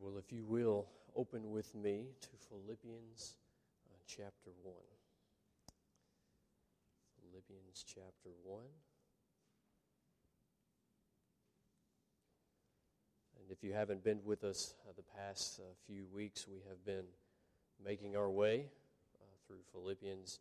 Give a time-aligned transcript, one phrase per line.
[0.00, 3.34] well, if you will, open with me to Philippians
[3.86, 4.74] uh, chapter 1.
[7.20, 8.62] Philippians chapter 1.
[13.40, 16.84] And if you haven't been with us uh, the past uh, few weeks, we have
[16.84, 17.04] been
[17.84, 18.66] making our way
[19.20, 20.40] uh, through Philippians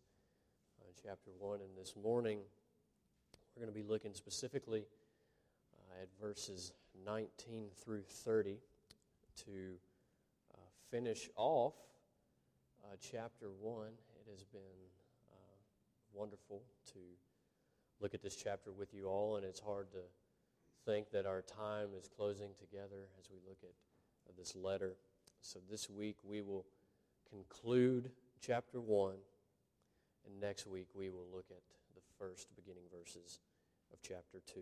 [0.82, 1.60] uh, chapter 1.
[1.60, 2.40] And this morning,
[3.56, 4.86] we're going to be looking specifically
[5.74, 6.72] uh, at verses
[7.06, 8.58] 19 through 30
[9.46, 9.76] to
[10.54, 10.58] uh,
[10.90, 11.74] finish off
[12.84, 13.88] uh, chapter 1.
[13.88, 14.62] It has been
[15.32, 15.56] uh,
[16.14, 16.62] wonderful
[16.94, 17.00] to
[18.00, 20.00] look at this chapter with you all, and it's hard to
[20.86, 23.74] think that our time is closing together as we look at
[24.28, 24.96] uh, this letter.
[25.42, 26.66] So this week we will
[27.30, 28.12] conclude
[28.42, 29.16] chapter 1,
[30.26, 31.62] and next week we will look at
[31.96, 33.40] the first beginning verses
[33.92, 34.62] of chapter 2.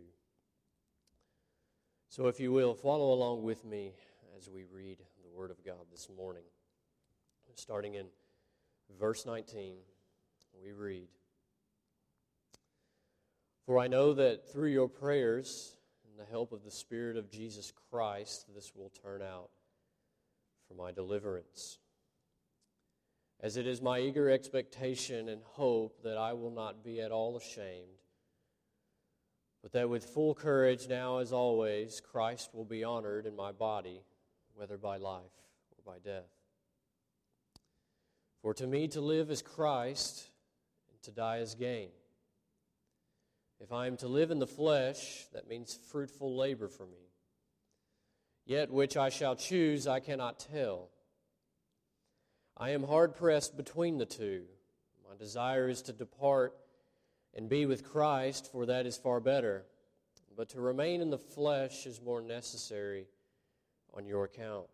[2.12, 3.94] So, if you will, follow along with me
[4.38, 6.44] as we read the Word of God this morning.
[7.56, 8.08] Starting in
[9.00, 9.78] verse 19,
[10.62, 11.08] we read
[13.66, 17.72] For I know that through your prayers and the help of the Spirit of Jesus
[17.90, 19.50] Christ, this will turn out
[20.68, 21.78] for my deliverance.
[23.40, 27.38] As it is my eager expectation and hope that I will not be at all
[27.38, 28.01] ashamed
[29.62, 34.02] but that with full courage, now as always, Christ will be honored in my body,
[34.56, 35.22] whether by life
[35.78, 36.30] or by death.
[38.42, 40.30] For to me to live is Christ,
[40.90, 41.90] and to die is gain.
[43.60, 47.12] If I am to live in the flesh, that means fruitful labor for me.
[48.46, 50.90] Yet which I shall choose, I cannot tell.
[52.58, 54.46] I am hard pressed between the two.
[55.08, 56.56] My desire is to depart
[57.36, 59.66] and be with Christ, for that is far better.
[60.36, 63.08] But to remain in the flesh is more necessary
[63.94, 64.68] on your account.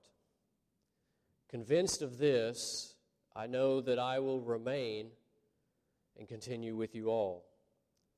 [1.50, 2.96] Convinced of this,
[3.36, 5.08] I know that I will remain
[6.18, 7.46] and continue with you all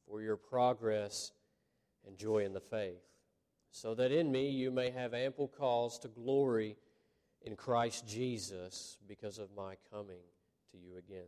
[0.08, 1.31] for your progress
[2.08, 3.03] and joy in the faith,
[3.72, 6.78] so that in me you may have ample cause to glory
[7.41, 10.24] in Christ Jesus because of my coming
[10.72, 11.28] to you again.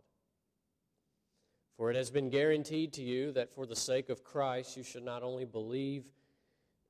[1.77, 5.03] For it has been guaranteed to you that for the sake of Christ you should
[5.03, 6.05] not only believe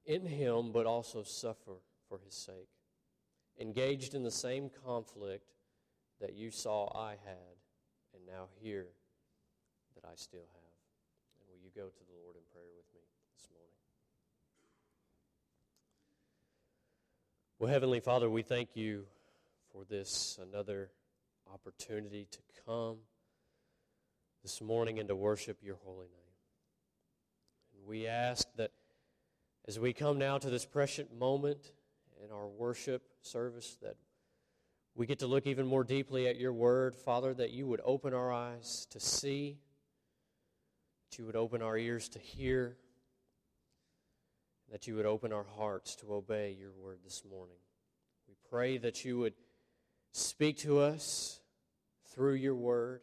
[0.06, 1.78] in him, but also suffer
[2.10, 2.70] for his sake,
[3.60, 5.54] engaged in the same conflict
[6.20, 7.56] that you saw I had,
[8.14, 8.88] and now hear
[9.96, 10.74] that I still have.
[11.40, 13.02] And will you go to the Lord in prayer with me
[13.36, 13.76] this morning?
[17.60, 19.06] Well, Heavenly Father, we thank you
[19.72, 20.90] for this another
[21.54, 22.98] opportunity to come
[24.44, 26.36] this morning and to worship your holy name.
[27.78, 28.72] And we ask that
[29.68, 31.72] as we come now to this precious moment
[32.24, 33.96] in our worship service, that
[34.96, 38.14] we get to look even more deeply at your word, Father, that you would open
[38.14, 39.58] our eyes to see,
[41.10, 42.78] that you would open our ears to hear,
[44.72, 47.58] that you would open our hearts to obey your word this morning.
[48.28, 49.34] We pray that you would
[50.12, 51.40] speak to us
[52.14, 53.02] through your word.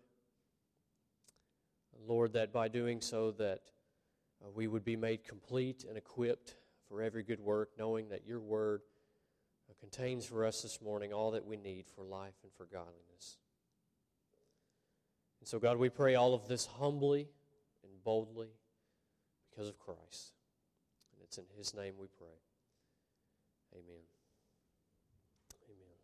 [2.06, 3.60] Lord, that by doing so that
[4.42, 6.56] uh, we would be made complete and equipped
[6.88, 8.82] for every good work, knowing that your word
[9.68, 13.38] uh, contains for us this morning all that we need for life and for godliness.
[15.40, 17.28] And so, God, we pray all of this humbly
[17.82, 18.48] and boldly
[19.50, 20.32] because of Christ.
[21.12, 22.28] And it's in his name we pray.
[23.74, 24.02] Amen.
[25.68, 25.96] Amen.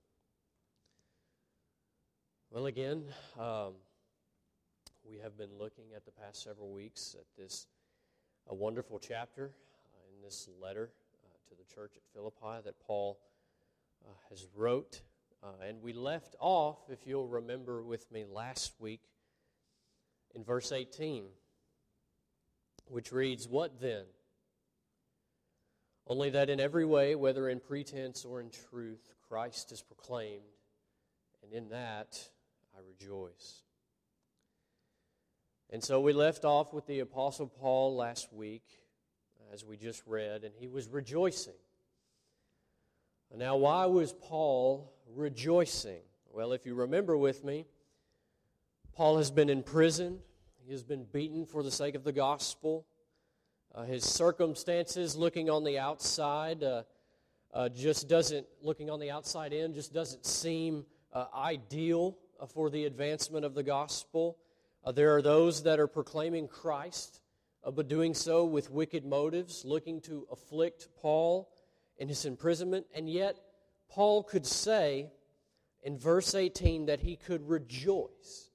[2.51, 3.05] Well, again,
[3.39, 3.75] um,
[5.09, 7.67] we have been looking at the past several weeks at this
[8.49, 10.91] a wonderful chapter uh, in this letter
[11.25, 13.19] uh, to the church at Philippi that Paul
[14.05, 15.03] uh, has wrote.
[15.63, 19.03] And we left off, if you'll remember with me last week,
[20.35, 21.25] in verse 18,
[22.89, 24.05] which reads, What then?
[26.07, 30.43] Only that in every way, whether in pretense or in truth, Christ is proclaimed,
[31.43, 32.27] and in that
[32.75, 33.65] I rejoice.
[35.71, 38.63] And so we left off with the Apostle Paul last week,
[39.53, 41.55] as we just read, and he was rejoicing
[43.37, 46.03] Now, why was Paul rejoicing?
[46.33, 47.67] Well, if you remember with me,
[48.93, 50.21] Paul has been in prison,
[50.65, 52.87] he has been beaten for the sake of the gospel.
[53.75, 56.85] Uh, his circumstances, looking on the outside, uh,
[57.53, 62.71] uh, just doesn't, looking on the outside in, just doesn't seem uh, ideal uh, for
[62.71, 64.37] the advancement of the gospel.
[64.85, 67.21] Uh, there are those that are proclaiming Christ,
[67.75, 71.49] but doing so with wicked motives, looking to afflict Paul
[71.97, 72.87] in his imprisonment.
[72.95, 73.39] And yet,
[73.89, 75.11] Paul could say
[75.83, 78.51] in verse 18 that he could rejoice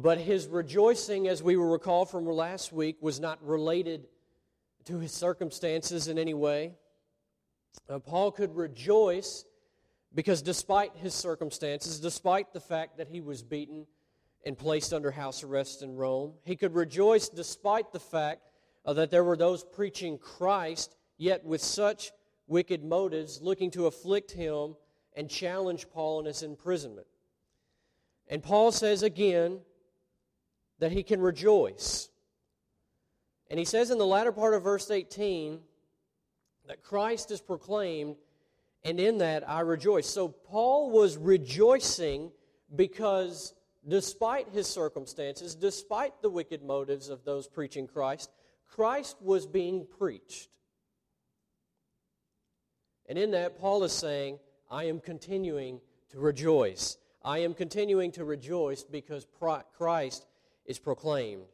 [0.00, 4.06] but his rejoicing, as we will recall from last week, was not related
[4.84, 6.74] to his circumstances in any way.
[7.88, 9.44] Uh, Paul could rejoice
[10.14, 13.86] because, despite his circumstances, despite the fact that he was beaten
[14.46, 18.50] and placed under house arrest in Rome, he could rejoice despite the fact
[18.84, 22.10] uh, that there were those preaching Christ, yet with such
[22.46, 24.76] wicked motives, looking to afflict him
[25.14, 27.06] and challenge Paul in his imprisonment.
[28.28, 29.60] And Paul says again
[30.78, 32.08] that he can rejoice.
[33.50, 35.60] And he says in the latter part of verse 18
[36.66, 38.16] that Christ is proclaimed,
[38.84, 40.06] and in that I rejoice.
[40.08, 42.30] So Paul was rejoicing
[42.74, 43.54] because
[43.86, 48.30] despite his circumstances, despite the wicked motives of those preaching Christ,
[48.68, 50.48] Christ was being preached.
[53.06, 54.38] And in that, Paul is saying,
[54.70, 55.80] I am continuing
[56.10, 56.98] to rejoice.
[57.24, 59.26] I am continuing to rejoice because
[59.76, 60.26] Christ
[60.66, 61.46] is proclaimed.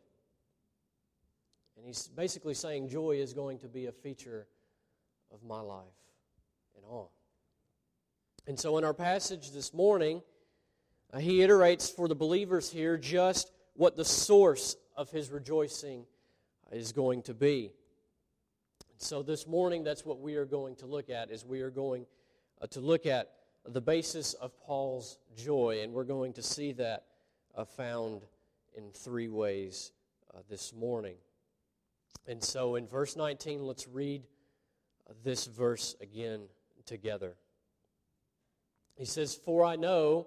[1.77, 4.49] And he's basically saying joy is going to be a feature
[5.33, 6.04] of my life
[6.85, 7.07] and on.
[8.47, 10.23] And so in our passage this morning,
[11.13, 16.05] uh, he iterates for the believers here just what the source of his rejoicing
[16.71, 17.71] is going to be.
[18.99, 22.07] So this morning, that's what we are going to look at, is we are going
[22.61, 23.31] uh, to look at
[23.67, 27.05] the basis of Paul's joy, and we're going to see that
[27.55, 28.23] uh, found
[28.77, 29.93] in three ways
[30.51, 31.15] this morning.
[32.27, 34.23] And so in verse 19, let's read
[35.23, 36.49] this verse again
[36.87, 37.37] together.
[38.97, 40.27] He says, For I know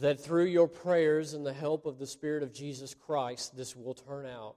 [0.00, 3.94] that through your prayers and the help of the Spirit of Jesus Christ, this will
[3.94, 4.56] turn out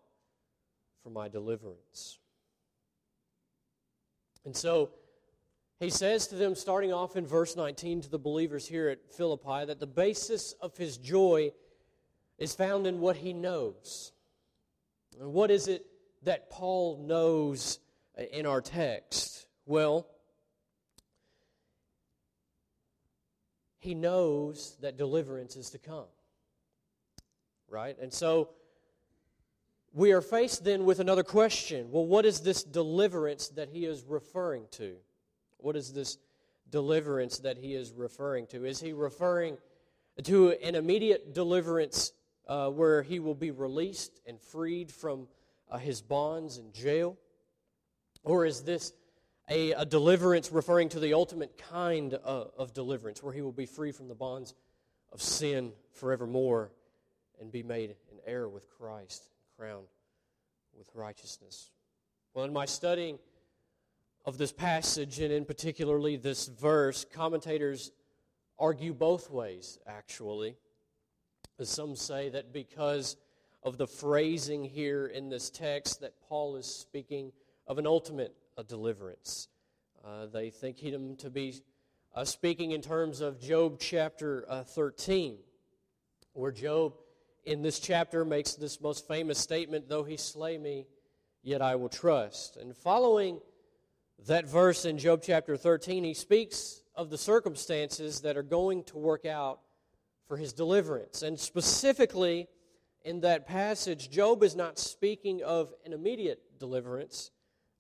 [1.03, 2.19] for my deliverance.
[4.45, 4.91] And so
[5.79, 9.65] he says to them, starting off in verse 19 to the believers here at Philippi,
[9.65, 11.51] that the basis of his joy
[12.39, 14.11] is found in what he knows.
[15.19, 15.85] And what is it
[16.23, 17.79] that Paul knows
[18.31, 19.47] in our text?
[19.65, 20.07] Well,
[23.87, 26.09] he knows that deliverance is to come.
[27.69, 27.97] Right?
[28.01, 28.49] And so
[29.93, 31.89] we are faced then with another question.
[31.89, 34.97] Well, what is this deliverance that he is referring to?
[35.55, 36.17] What is this
[36.69, 38.65] deliverance that he is referring to?
[38.65, 39.57] Is he referring
[40.21, 42.11] to an immediate deliverance
[42.45, 45.29] uh, where he will be released and freed from
[45.71, 47.15] uh, his bonds and jail?
[48.25, 48.91] Or is this
[49.49, 53.65] a, a, deliverance referring to the ultimate kind of, of deliverance, where he will be
[53.65, 54.53] free from the bonds
[55.11, 56.71] of sin forevermore
[57.39, 59.87] and be made an heir with Christ, crowned
[60.77, 61.69] with righteousness?
[62.33, 63.19] Well, in my studying
[64.25, 67.91] of this passage, and in particularly this verse, commentators
[68.59, 70.55] argue both ways, actually.
[71.61, 73.15] Some say that because
[73.63, 77.31] of the phrasing here in this text that Paul is speaking
[77.65, 79.47] of an ultimate uh, deliverance.
[80.03, 81.55] Uh, they think him to be
[82.15, 85.37] uh, speaking in terms of Job chapter uh, 13,
[86.33, 86.93] where Job
[87.45, 90.87] in this chapter makes this most famous statement, Though he slay me,
[91.43, 92.57] yet I will trust.
[92.57, 93.39] And following
[94.25, 98.97] that verse in Job chapter 13, he speaks of the circumstances that are going to
[98.97, 99.59] work out
[100.27, 101.21] for his deliverance.
[101.21, 102.47] And specifically,
[103.05, 107.31] in that passage, Job is not speaking of an immediate deliverance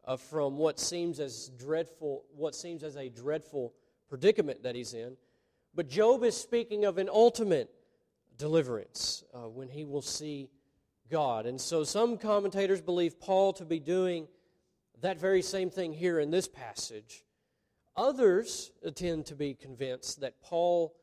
[0.07, 3.73] uh, from what seems as dreadful, what seems as a dreadful
[4.09, 5.17] predicament that he's in,
[5.75, 7.69] but Job is speaking of an ultimate
[8.37, 10.49] deliverance uh, when he will see
[11.11, 11.45] God.
[11.45, 14.27] And so some commentators believe Paul to be doing
[15.01, 17.23] that very same thing here in this passage.
[17.95, 20.95] Others tend to be convinced that Paul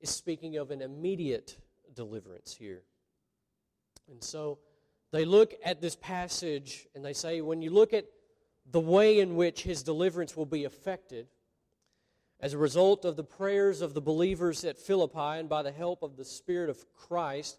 [0.00, 1.58] is speaking of an immediate
[1.94, 2.82] deliverance here.
[4.10, 4.58] And so
[5.10, 8.04] they look at this passage and they say, when you look at
[8.70, 11.26] the way in which his deliverance will be effected,
[12.40, 16.02] as a result of the prayers of the believers at Philippi and by the help
[16.02, 17.58] of the Spirit of Christ,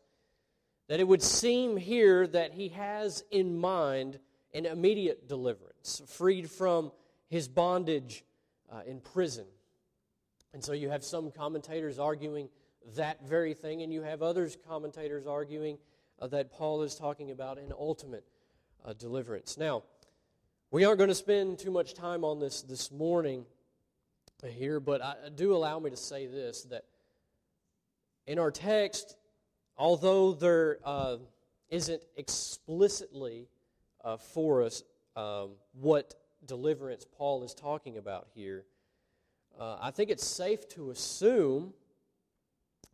[0.87, 4.19] that it would seem here that he has in mind
[4.53, 6.91] an immediate deliverance, freed from
[7.29, 8.23] his bondage
[8.71, 9.45] uh, in prison.
[10.53, 12.49] And so you have some commentators arguing
[12.95, 15.77] that very thing, and you have others commentators arguing
[16.19, 18.23] uh, that Paul is talking about an ultimate
[18.83, 19.57] uh, deliverance.
[19.57, 19.83] Now,
[20.71, 23.43] we aren't going to spend too much time on this this morning
[24.45, 26.85] here, but I, do allow me to say this that
[28.27, 29.17] in our text,
[29.77, 31.17] although there uh,
[31.71, 33.47] not explicitly
[34.03, 34.83] uh, for us
[35.15, 36.13] um, what
[36.45, 38.63] deliverance Paul is talking about here,
[39.59, 41.73] uh, I think it's safe to assume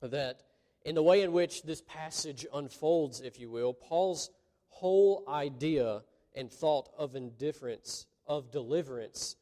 [0.01, 0.43] that
[0.85, 4.29] in the way in which this passage unfolds, if you will, Paul's
[4.69, 6.03] whole idea
[6.35, 9.35] and thought of indifference, of deliverance,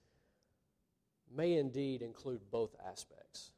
[1.36, 3.52] may indeed include both aspects.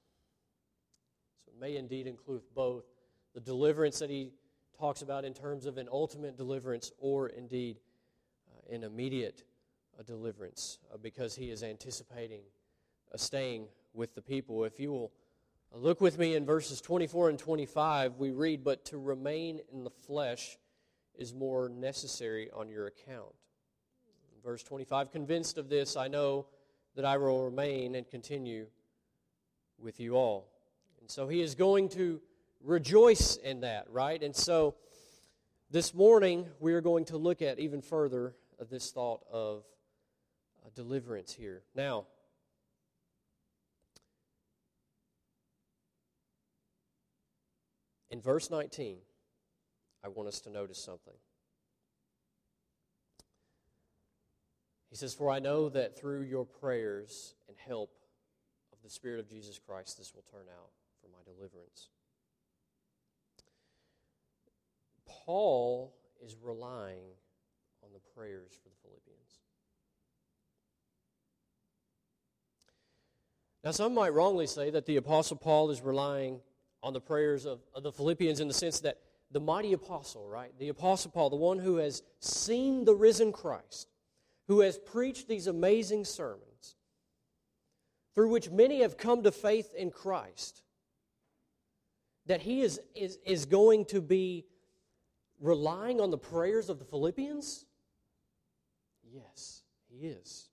[1.45, 2.85] So it may indeed include both
[3.33, 4.31] the deliverance that he
[4.79, 7.77] talks about in terms of an ultimate deliverance or indeed
[8.49, 9.43] uh, an immediate
[9.99, 12.41] uh, deliverance uh, because he is anticipating
[13.13, 14.63] uh, staying with the people.
[14.63, 15.11] If you will
[15.73, 19.83] uh, look with me in verses 24 and 25, we read, But to remain in
[19.83, 20.57] the flesh
[21.17, 23.33] is more necessary on your account.
[24.43, 26.45] verse 25, convinced of this, I know
[26.95, 28.67] that I will remain and continue
[29.77, 30.47] with you all.
[31.01, 32.21] And so he is going to
[32.63, 34.21] rejoice in that, right?
[34.21, 34.75] And so
[35.71, 38.35] this morning we are going to look at even further
[38.69, 39.63] this thought of
[40.65, 41.63] uh, deliverance here.
[41.75, 42.05] Now,
[48.09, 48.97] in verse 19,
[50.05, 51.15] I want us to notice something.
[54.91, 57.89] He says, For I know that through your prayers and help
[58.71, 60.69] of the Spirit of Jesus Christ, this will turn out
[61.01, 61.89] for my deliverance.
[65.07, 67.07] Paul is relying
[67.83, 69.39] on the prayers for the Philippians.
[73.63, 76.41] Now, some might wrongly say that the Apostle Paul is relying
[76.83, 78.99] on the prayers of, of the Philippians in the sense that
[79.35, 80.57] the mighty apostle, right?
[80.59, 83.89] The Apostle Paul, the one who has seen the risen Christ,
[84.47, 86.77] who has preached these amazing sermons,
[88.13, 90.63] through which many have come to faith in Christ,
[92.27, 94.45] that he is, is, is going to be
[95.41, 97.65] relying on the prayers of the Philippians?
[99.03, 100.47] Yes, he is.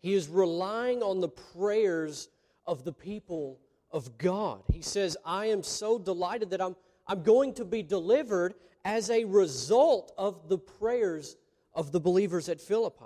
[0.00, 2.28] He is relying on the prayers
[2.66, 3.58] of the people
[3.90, 4.64] of God.
[4.70, 6.76] He says, I am so delighted that I'm,
[7.12, 8.54] I'm going to be delivered
[8.86, 11.36] as a result of the prayers
[11.74, 13.04] of the believers at Philippi.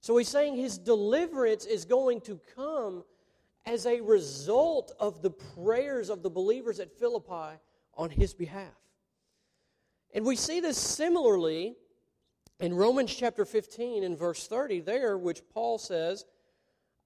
[0.00, 3.04] So he's saying his deliverance is going to come
[3.66, 7.58] as a result of the prayers of the believers at Philippi
[7.94, 8.72] on his behalf.
[10.14, 11.74] And we see this similarly
[12.58, 16.24] in Romans chapter 15 and verse 30, there, which Paul says,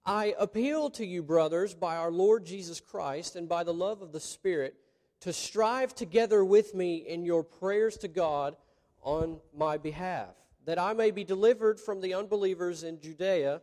[0.05, 4.13] I appeal to you, brothers, by our Lord Jesus Christ and by the love of
[4.13, 4.73] the Spirit,
[5.21, 8.55] to strive together with me in your prayers to God
[9.01, 10.35] on my behalf
[10.67, 13.61] that I may be delivered from the unbelievers in Judea,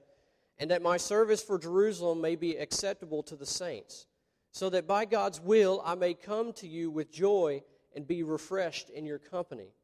[0.59, 4.07] and that my service for Jerusalem may be acceptable to the saints,
[4.53, 7.63] so that by God's will I may come to you with joy
[7.95, 9.75] and be refreshed in your company.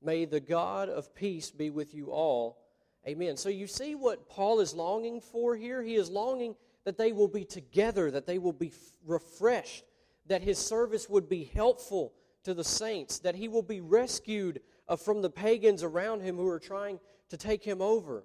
[0.00, 2.58] May the God of peace be with you all.
[3.06, 3.36] Amen.
[3.36, 5.82] So you see what Paul is longing for here?
[5.82, 8.72] He is longing that they will be together, that they will be
[9.04, 9.84] refreshed,
[10.26, 12.12] that his service would be helpful
[12.44, 16.48] to the saints, that he will be rescued uh, from the pagans around him who
[16.48, 16.98] are trying
[17.28, 18.24] to take him over.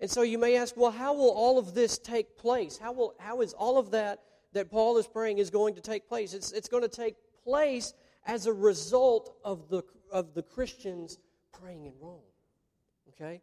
[0.00, 2.78] And so you may ask, well, how will all of this take place?
[2.78, 4.20] How, will, how is all of that
[4.52, 6.34] that Paul is praying is going to take place?
[6.34, 7.94] It's, it's going to take place
[8.26, 9.82] as a result of the,
[10.12, 11.18] of the Christians
[11.52, 12.20] praying in Rome.
[13.08, 13.42] Okay?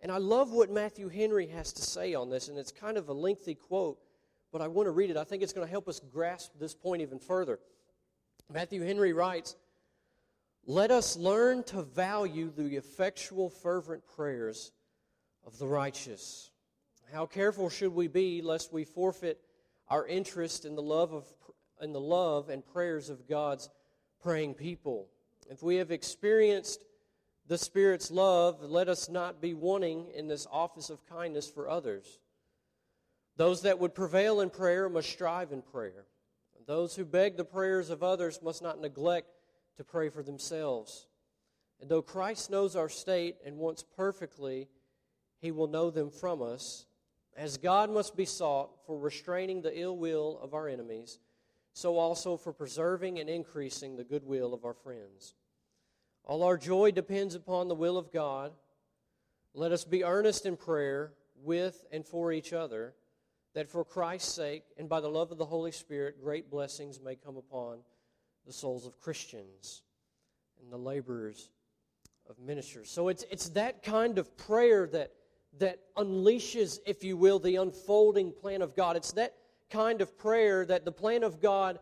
[0.00, 3.08] And I love what Matthew Henry has to say on this, and it's kind of
[3.08, 3.98] a lengthy quote,
[4.52, 5.16] but I want to read it.
[5.16, 7.58] I think it's going to help us grasp this point even further.
[8.52, 9.56] Matthew Henry writes,
[10.66, 14.72] let us learn to value the effectual, fervent prayers
[15.46, 16.50] of the righteous.
[17.12, 19.40] How careful should we be lest we forfeit
[19.88, 21.24] our interest in the love of
[21.80, 23.68] in the love and prayers of God's
[24.22, 25.08] praying people.
[25.48, 26.84] If we have experienced
[27.46, 32.18] the Spirit's love, let us not be wanting in this office of kindness for others.
[33.40, 36.04] Those that would prevail in prayer must strive in prayer.
[36.66, 39.30] Those who beg the prayers of others must not neglect
[39.78, 41.06] to pray for themselves.
[41.80, 44.68] And though Christ knows our state and wants perfectly,
[45.38, 46.84] he will know them from us.
[47.34, 51.18] As God must be sought for restraining the ill will of our enemies,
[51.72, 55.34] so also for preserving and increasing the goodwill of our friends.
[56.24, 58.52] All our joy depends upon the will of God.
[59.54, 62.92] Let us be earnest in prayer, with and for each other,
[63.54, 67.16] that for Christ's sake and by the love of the Holy Spirit, great blessings may
[67.16, 67.78] come upon
[68.46, 69.82] the souls of Christians
[70.62, 71.50] and the laborers
[72.28, 72.90] of ministers.
[72.90, 75.12] So it's, it's that kind of prayer that,
[75.58, 78.96] that unleashes, if you will, the unfolding plan of God.
[78.96, 79.34] It's that
[79.68, 81.78] kind of prayer that the plan of God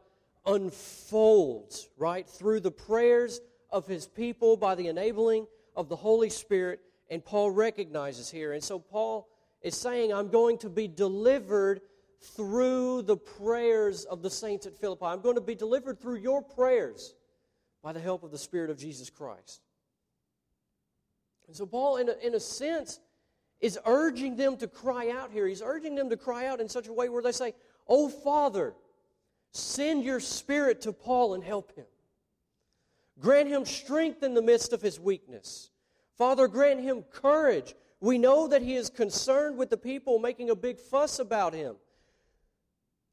[0.46, 5.46] unfolds, right, through the prayers of his people by the enabling
[5.76, 6.80] of the Holy Spirit.
[7.10, 8.52] And Paul recognizes here.
[8.52, 9.28] And so Paul
[9.62, 11.80] is saying, I'm going to be delivered
[12.20, 15.06] through the prayers of the saints at Philippi.
[15.06, 17.14] I'm going to be delivered through your prayers
[17.82, 19.60] by the help of the Spirit of Jesus Christ.
[21.46, 23.00] And so, Paul, in a, in a sense,
[23.60, 25.46] is urging them to cry out here.
[25.46, 27.54] He's urging them to cry out in such a way where they say,
[27.88, 28.74] Oh, Father,
[29.52, 31.86] send your Spirit to Paul and help him.
[33.18, 35.70] Grant him strength in the midst of his weakness.
[36.16, 37.74] Father, grant him courage.
[38.00, 41.76] We know that he is concerned with the people making a big fuss about him.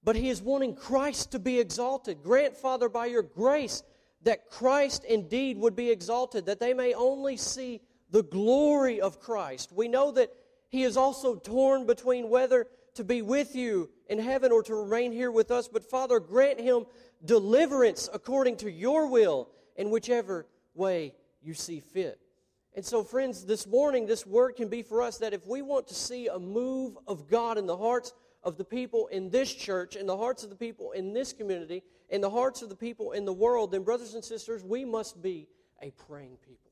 [0.04, 2.22] But he is wanting Christ to be exalted.
[2.22, 3.82] Grant, Father, by your grace,
[4.22, 9.72] that Christ indeed would be exalted, that they may only see the glory of Christ.
[9.72, 10.32] We know that
[10.70, 15.12] he is also torn between whether to be with you in heaven or to remain
[15.12, 15.68] here with us.
[15.68, 16.86] But Father, grant him
[17.24, 22.20] deliverance according to your will in whichever way you see fit.
[22.76, 25.88] And so, friends, this morning, this word can be for us that if we want
[25.88, 28.14] to see a move of God in the hearts
[28.44, 31.84] of the people in this church, in the hearts of the people in this community,
[32.10, 35.22] in the hearts of the people in the world, then, brothers and sisters, we must
[35.22, 35.48] be
[35.82, 36.72] a praying people.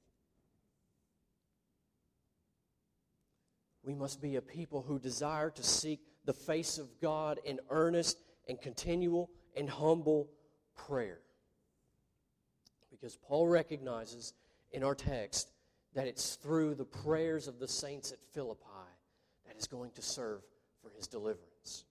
[3.81, 8.17] We must be a people who desire to seek the face of God in earnest
[8.49, 10.27] and continual and humble
[10.75, 11.19] prayer.
[12.91, 14.33] Because Paul recognizes
[14.71, 15.52] in our text
[15.93, 18.63] that it's through the prayers of the saints at Philippi
[19.47, 20.41] that is going to serve
[20.81, 21.85] for his deliverance.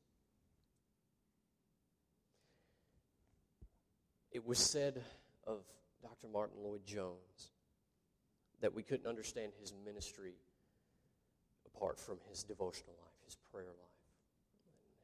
[4.32, 5.02] It was said
[5.46, 5.60] of
[6.02, 6.28] Dr.
[6.32, 7.52] Martyn Lloyd-Jones
[8.60, 10.34] that we couldn't understand his ministry
[11.66, 13.76] apart from his devotional life, his prayer life.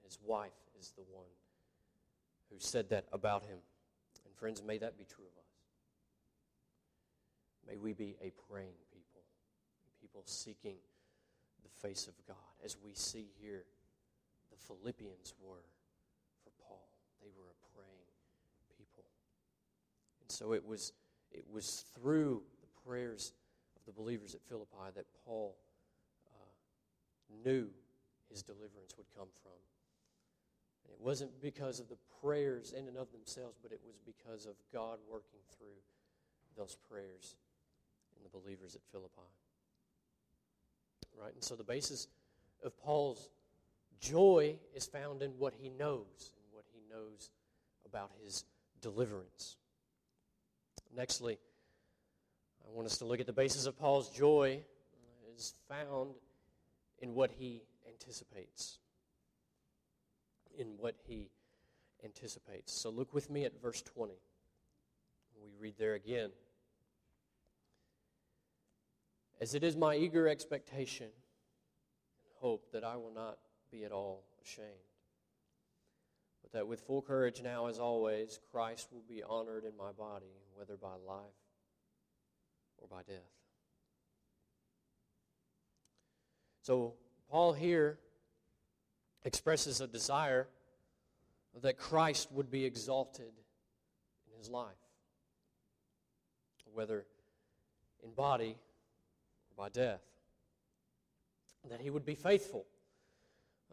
[0.05, 1.27] His wife is the one
[2.51, 3.59] who said that about him.
[4.25, 5.45] And friends, may that be true of us.
[7.69, 8.73] May we be a praying
[10.01, 10.77] people, seeking
[11.63, 12.37] the face of God.
[12.65, 13.65] As we see here,
[14.51, 15.65] the Philippians were
[16.43, 16.89] for Paul.
[17.23, 18.09] They were a praying
[18.77, 19.05] people.
[20.23, 20.93] And so it was,
[21.33, 23.33] it was through the prayers
[23.77, 25.57] of the believers at Philippi that Paul
[26.27, 27.69] uh, knew
[28.31, 29.59] his deliverance would come from.
[30.85, 34.47] And it wasn't because of the prayers in and of themselves, but it was because
[34.47, 35.79] of God working through
[36.57, 37.37] those prayers
[38.17, 39.29] in the believers at Philippi.
[41.21, 41.35] Right?
[41.35, 42.09] And so the basis
[42.65, 43.29] of Paul's
[44.01, 47.31] joy is found in what he knows and what he knows
[47.85, 48.45] about his
[48.81, 49.57] deliverance.
[50.97, 51.37] Nextly,
[52.65, 54.61] I want us to look at the basis of Paul's joy
[55.37, 56.15] is found
[57.01, 58.79] in what he anticipates.
[60.59, 61.31] In what he
[62.05, 62.73] anticipates.
[62.73, 64.15] So look with me at verse 20.
[65.43, 66.31] We read there again.
[69.41, 73.39] As it is my eager expectation and hope that I will not
[73.71, 74.67] be at all ashamed,
[76.43, 80.35] but that with full courage now, as always, Christ will be honored in my body,
[80.55, 81.23] whether by life
[82.79, 83.19] or by death.
[86.63, 86.95] So,
[87.31, 87.99] Paul here
[89.25, 90.49] expresses a desire
[91.63, 93.33] that Christ would be exalted
[94.31, 94.67] in his life,
[96.73, 97.07] whether
[98.03, 98.57] in body
[99.59, 100.01] by death.
[101.69, 102.65] That he would be faithful.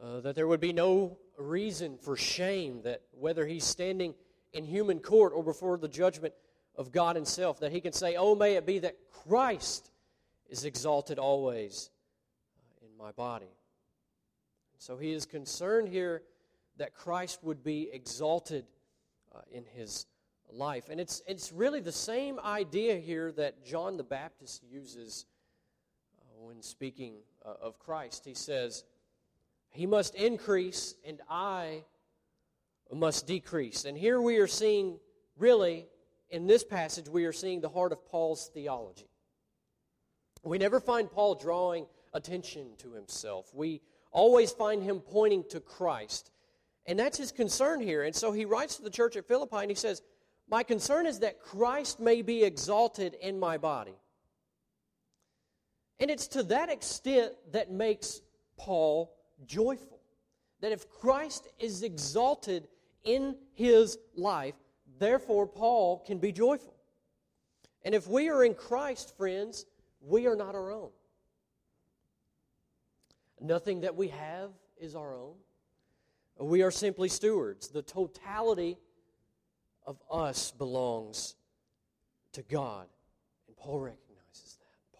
[0.01, 4.13] Uh, that there would be no reason for shame, that whether he's standing
[4.51, 6.33] in human court or before the judgment
[6.75, 9.91] of God Himself, that he can say, Oh, may it be that Christ
[10.49, 11.91] is exalted always
[12.57, 13.53] uh, in my body.
[14.77, 16.23] So he is concerned here
[16.77, 18.65] that Christ would be exalted
[19.33, 20.07] uh, in his
[20.51, 20.89] life.
[20.89, 25.25] And it's, it's really the same idea here that John the Baptist uses
[26.45, 28.23] when speaking uh, of Christ.
[28.25, 28.83] He says,
[29.69, 31.83] He must increase and I
[32.93, 33.85] must decrease.
[33.85, 34.99] And here we are seeing,
[35.37, 35.87] really,
[36.29, 39.09] in this passage, we are seeing the heart of Paul's theology.
[40.43, 43.49] We never find Paul drawing attention to himself.
[43.53, 43.81] We
[44.11, 46.31] always find him pointing to Christ.
[46.85, 48.03] And that's his concern here.
[48.03, 50.03] And so he writes to the church at Philippi and he says,
[50.47, 53.95] My concern is that Christ may be exalted in my body.
[55.99, 58.21] And it's to that extent that makes
[58.57, 59.99] Paul joyful.
[60.61, 62.67] That if Christ is exalted
[63.03, 64.55] in his life,
[64.99, 66.75] therefore Paul can be joyful.
[67.83, 69.65] And if we are in Christ, friends,
[70.01, 70.89] we are not our own.
[73.39, 75.35] Nothing that we have is our own.
[76.39, 77.67] We are simply stewards.
[77.67, 78.77] The totality
[79.85, 81.35] of us belongs
[82.33, 82.87] to God.
[83.47, 84.04] And Paul recognizes that.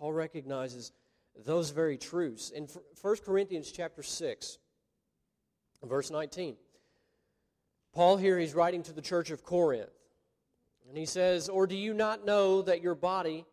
[0.06, 0.92] Paul recognizes
[1.48, 2.52] those very truths.
[2.52, 2.68] In
[3.02, 4.60] 1 Corinthians chapter 6,
[5.84, 6.58] verse 19,
[7.92, 9.90] Paul here he's writing to the church of Corinth.
[10.88, 13.46] And he says, Or do you not know that your body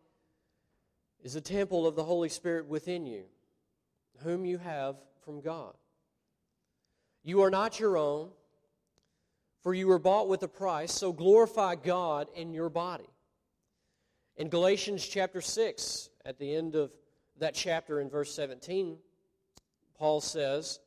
[1.23, 3.23] is a temple of the Holy Spirit within you,
[4.19, 5.73] whom you have from God?
[7.23, 8.29] You are not your own,
[9.63, 13.09] for you were bought with a price, so glorify God in your body.
[14.37, 16.91] In Galatians chapter 6, at the end of
[17.39, 18.97] that chapter in verse 17,
[19.97, 20.79] Paul says,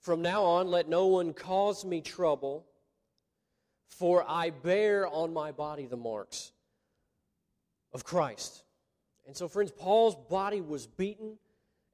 [0.00, 2.66] From now on, let no one cause me trouble,
[3.88, 6.52] for I bear on my body the marks
[7.92, 8.64] of Christ.
[9.26, 11.38] And so, friends, Paul's body was beaten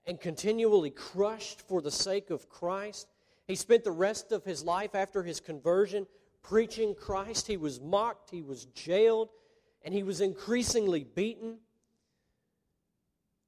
[0.06, 3.08] and continually crushed for the sake of Christ.
[3.46, 6.06] He spent the rest of his life after his conversion
[6.42, 7.46] preaching Christ.
[7.46, 9.30] He was mocked, he was jailed,
[9.82, 11.58] and he was increasingly beaten.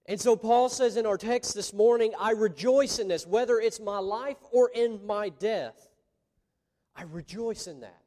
[0.09, 3.81] And so Paul says in our text this morning, I rejoice in this, whether it's
[3.81, 5.89] my life or in my death.
[6.95, 8.03] I rejoice in that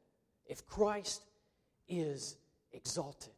[0.46, 1.22] if Christ
[1.88, 2.36] is
[2.72, 3.34] exalted.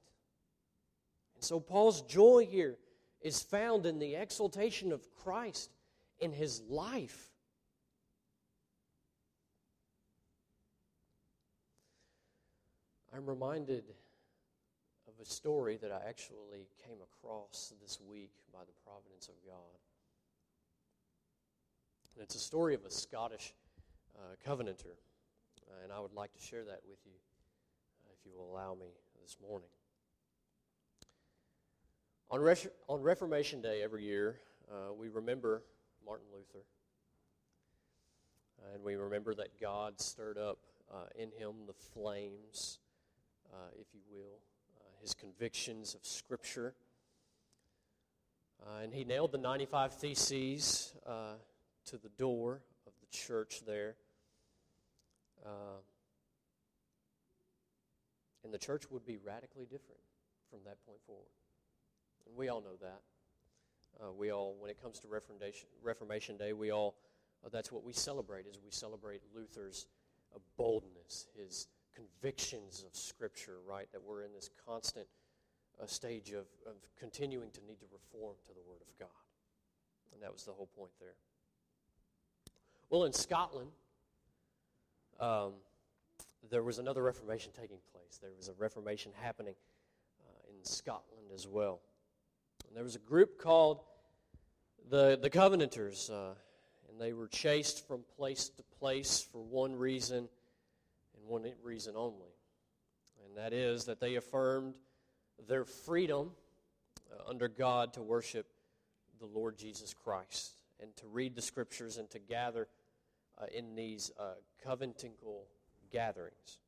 [1.34, 2.78] And so Paul's joy here
[3.20, 5.70] is found in the exaltation of Christ
[6.20, 7.30] in his life.
[13.14, 13.84] I'm reminded
[15.22, 19.78] a story that I actually came across this week by the providence of God.
[22.14, 23.54] And it's a story of a Scottish
[24.16, 24.96] uh, Covenanter,
[25.68, 27.12] uh, and I would like to share that with you,
[28.04, 28.88] uh, if you will allow me
[29.22, 29.68] this morning.
[32.30, 32.56] On, Re-
[32.88, 35.62] on Reformation Day every year, uh, we remember
[36.04, 36.64] Martin Luther,
[38.74, 40.58] and we remember that God stirred up
[40.92, 42.80] uh, in him the flames
[43.52, 44.40] uh, if you will,
[45.02, 46.74] his convictions of Scripture.
[48.64, 53.96] Uh, and he nailed the 95 Theses to the door of the church there.
[58.44, 60.00] and the church would be radically different
[60.50, 61.30] from that point forward.
[62.26, 63.00] And we all know that.
[64.00, 66.96] Uh, we all, when it comes to Reformation, Reformation Day, we all,
[67.44, 69.86] uh, that's what we celebrate, is we celebrate Luther's
[70.34, 73.90] uh, boldness, his convictions of Scripture, right?
[73.92, 75.06] That we're in this constant
[75.80, 79.08] uh, stage of, of continuing to need to reform to the Word of God.
[80.12, 81.14] And that was the whole point there.
[82.90, 83.70] Well, in Scotland,
[85.18, 85.52] um,
[86.50, 88.18] there was another Reformation taking place.
[88.20, 89.54] There was a Reformation happening
[90.20, 91.80] uh, in Scotland as well.
[92.66, 93.80] And there was a group called
[94.90, 96.34] the, the Covenanters, uh,
[96.90, 100.28] and they were chased from place to place for one reason
[101.22, 102.34] and one reason only,
[103.24, 104.74] and that is that they affirmed
[105.48, 106.32] their freedom
[107.10, 108.46] uh, under God to worship
[109.20, 112.68] the Lord Jesus Christ and to read the scriptures and to gather
[113.40, 115.46] uh, in these uh, conventicle
[115.92, 116.58] gatherings.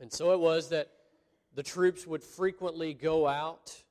[0.00, 0.88] And so it was that
[1.54, 3.82] the troops would frequently go out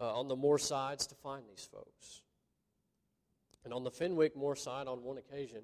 [0.00, 2.22] uh, on the moor sides to find these folks.
[3.64, 5.62] And on the Fenwick Moor side, on one occasion,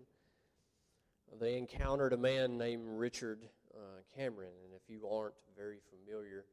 [1.39, 4.53] they encountered a man named Richard uh, Cameron.
[4.65, 6.45] And if you aren't very familiar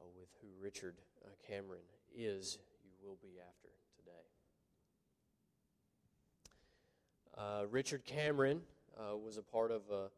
[0.00, 1.82] uh, with who Richard uh, Cameron
[2.16, 4.12] is, you will be after today.
[7.36, 8.62] Uh, Richard Cameron
[8.98, 10.08] uh, was a part of a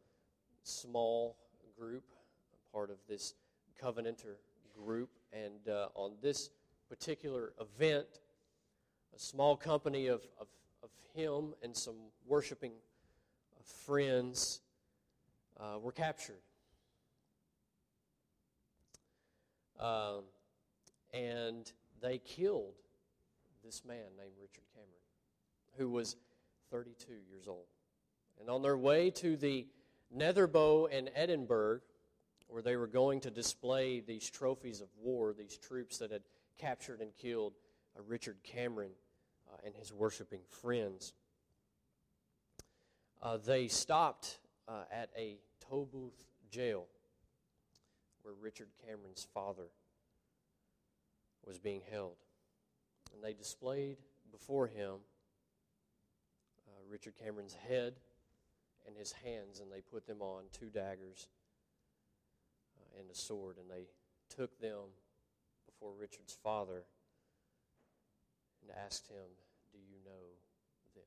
[0.63, 1.37] small
[1.79, 2.05] group,
[2.53, 3.35] a part of this
[3.83, 4.37] Covenanter
[4.85, 5.11] group.
[5.33, 6.51] And uh, on this
[6.89, 8.07] particular event,
[9.15, 10.47] a small company of, of,
[10.83, 12.73] of him and some worshiping
[13.87, 14.61] friends
[15.59, 16.41] uh, were captured.
[19.81, 20.23] Um,
[21.13, 22.75] and they killed
[23.65, 24.91] this man named Richard Cameron,
[25.77, 26.17] who was
[26.71, 27.67] 32 years old.
[28.41, 29.67] And on their way to the
[30.17, 31.81] Netherbow in Edinburgh,
[32.49, 36.23] where they were going to display these trophies of war, these troops that had
[36.59, 37.53] captured and killed
[37.97, 38.91] uh, Richard Cameron
[39.53, 41.13] uh, and his worshiping friends
[43.23, 45.39] uh, they stopped uh, at a
[45.71, 46.87] Tolbooth jail
[48.23, 49.71] where Richard Cameron's father
[51.47, 52.17] was being held.
[53.15, 53.97] And they displayed
[54.31, 54.97] before him
[56.67, 57.95] uh, Richard Cameron's head
[58.87, 61.29] and his hands, and they put them on two daggers
[62.77, 63.87] uh, and a sword, and they
[64.35, 64.93] took them
[65.67, 66.85] before Richard's father
[68.63, 69.29] and asked him,
[69.73, 70.27] Do you know
[70.95, 71.05] them?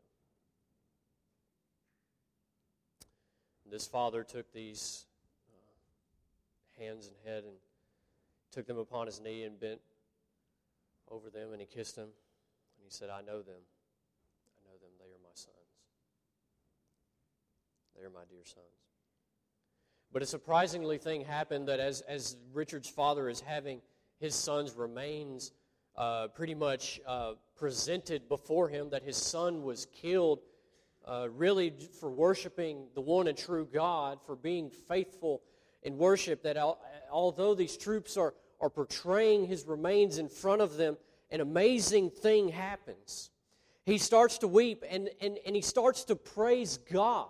[3.60, 5.05] And this father took these
[5.49, 7.53] uh, hands and head and
[8.51, 9.79] took them upon his knee and bent
[11.09, 13.61] over them, and he kissed them, and he said, I know them.
[14.57, 14.89] I know them.
[14.99, 15.55] They are my sons.
[17.97, 18.65] They are my dear sons.
[20.11, 23.81] But a surprisingly thing happened that as, as Richard's father is having
[24.19, 25.53] his son's remains
[25.95, 30.39] uh, pretty much uh, presented before him, that his son was killed
[31.05, 35.41] uh, really for worshiping the one and true God, for being faithful
[35.83, 36.79] in worship, that al-
[37.11, 40.97] although these troops are, are portraying his remains in front of them,
[41.31, 43.29] an amazing thing happens.
[43.85, 47.29] He starts to weep and, and, and he starts to praise God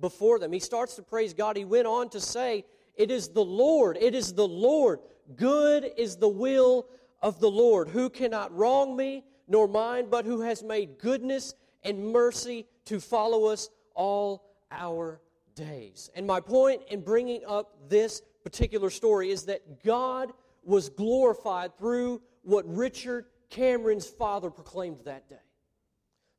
[0.00, 0.52] before them.
[0.52, 1.56] He starts to praise God.
[1.56, 5.00] He went on to say, It is the Lord, it is the Lord.
[5.36, 6.86] Good is the will
[7.20, 12.12] of the Lord, who cannot wrong me nor mine, but who has made goodness and
[12.12, 15.20] mercy to follow us all our
[15.54, 16.10] days.
[16.14, 22.22] And my point in bringing up this particular story is that God was glorified through
[22.42, 25.36] what Richard Cameron's father proclaimed that day.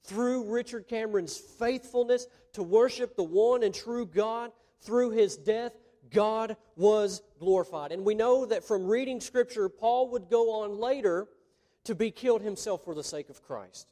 [0.06, 5.74] Through Richard Cameron's faithfulness to worship the one and true God, through his death,
[6.10, 7.92] God was glorified.
[7.92, 11.28] And we know that from reading Scripture, Paul would go on later
[11.84, 13.92] to be killed himself for the sake of Christ.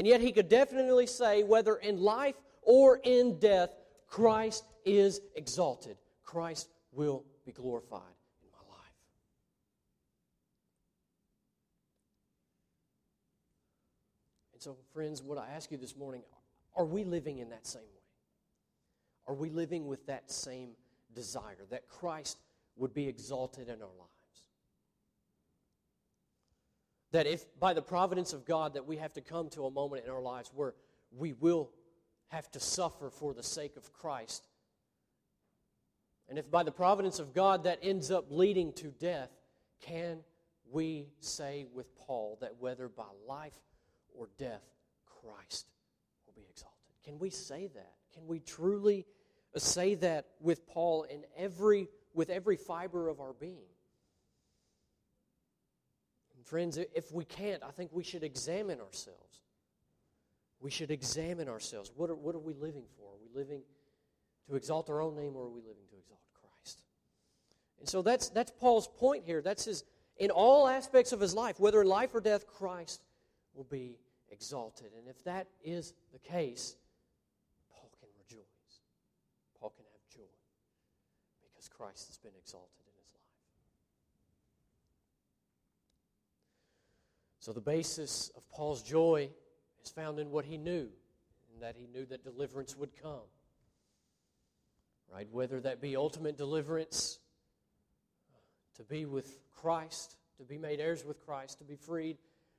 [0.00, 3.68] And yet he could definitely say, whether in life or in death,
[4.06, 5.98] Christ is exalted.
[6.24, 8.00] Christ will be glorified
[8.42, 8.92] in my life.
[14.54, 16.22] And so, friends, what I ask you this morning
[16.74, 18.06] are we living in that same way?
[19.26, 20.70] Are we living with that same
[21.14, 22.38] desire that Christ
[22.76, 24.19] would be exalted in our lives?
[27.12, 30.04] That if by the providence of God that we have to come to a moment
[30.04, 30.74] in our lives where
[31.10, 31.70] we will
[32.28, 34.46] have to suffer for the sake of Christ,
[36.28, 39.30] and if by the providence of God that ends up leading to death,
[39.80, 40.20] can
[40.70, 43.58] we say with Paul that whether by life
[44.16, 44.62] or death,
[45.06, 45.66] Christ
[46.26, 46.76] will be exalted?
[47.04, 47.94] Can we say that?
[48.14, 49.06] Can we truly
[49.56, 53.66] say that with Paul in every, with every fiber of our being?
[56.50, 59.42] Friends, if we can't, I think we should examine ourselves.
[60.58, 61.92] We should examine ourselves.
[61.94, 63.04] What are, what are we living for?
[63.04, 63.62] Are we living
[64.48, 66.82] to exalt our own name or are we living to exalt Christ?
[67.78, 69.40] And so that's, that's Paul's point here.
[69.42, 69.84] That's his,
[70.16, 73.00] in all aspects of his life, whether in life or death, Christ
[73.54, 74.90] will be exalted.
[74.98, 76.74] And if that is the case,
[77.72, 78.80] Paul can rejoice.
[79.60, 80.32] Paul can have joy
[81.44, 83.20] because Christ has been exalted in his life.
[87.40, 89.30] So the basis of Paul's joy
[89.82, 90.88] is found in what he knew,
[91.52, 93.26] and that he knew that deliverance would come.
[95.12, 95.26] Right?
[95.32, 97.18] Whether that be ultimate deliverance
[98.76, 102.18] to be with Christ, to be made heirs with Christ, to be freed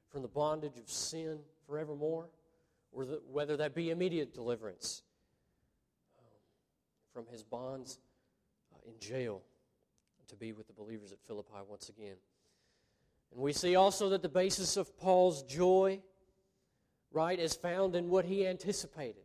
[0.09, 2.27] from the bondage of sin forevermore,
[2.91, 5.03] or the, whether that be immediate deliverance
[6.17, 6.25] um,
[7.13, 7.99] from his bonds
[8.73, 9.41] uh, in jail
[10.27, 12.15] to be with the believers at Philippi once again.
[13.31, 16.01] And we see also that the basis of Paul's joy,
[17.11, 19.23] right, is found in what he anticipated.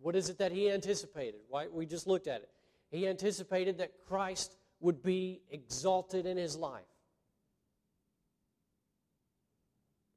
[0.00, 1.40] What is it that he anticipated?
[1.52, 1.72] Right?
[1.72, 2.48] We just looked at it.
[2.90, 6.82] He anticipated that Christ would be exalted in his life.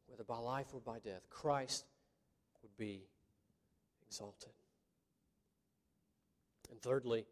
[0.08, 1.86] Whether by life or by death, Christ
[2.62, 3.04] would be
[4.08, 4.52] exalted.
[6.70, 7.26] And thirdly,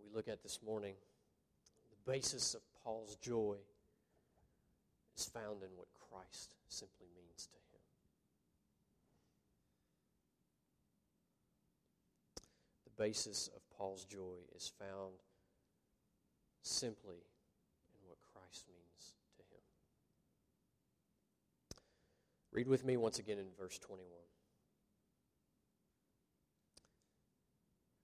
[0.00, 0.94] we look at this morning
[1.90, 3.56] the basis of Paul's joy
[5.16, 7.80] is found in what Christ simply means to him.
[12.84, 15.14] The basis of Paul's joy is found
[16.62, 17.16] simply
[17.94, 19.62] in what Christ means to him.
[22.52, 24.08] Read with me once again in verse 21.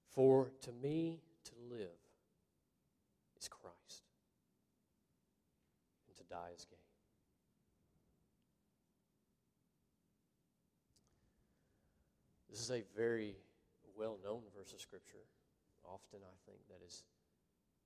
[0.09, 1.89] For to me to live
[3.41, 3.70] is Christ,
[6.31, 6.79] die is gain.
[12.49, 13.37] This is a very
[13.97, 15.27] well known verse of Scripture.
[15.85, 17.05] Often, I think, that is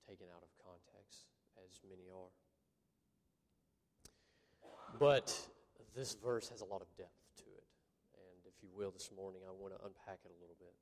[0.08, 1.26] taken out of context,
[1.64, 2.30] as many are.
[4.98, 5.32] But
[5.94, 7.64] this verse has a lot of depth to it.
[8.14, 10.74] And if you will, this morning, I want to unpack it a little bit.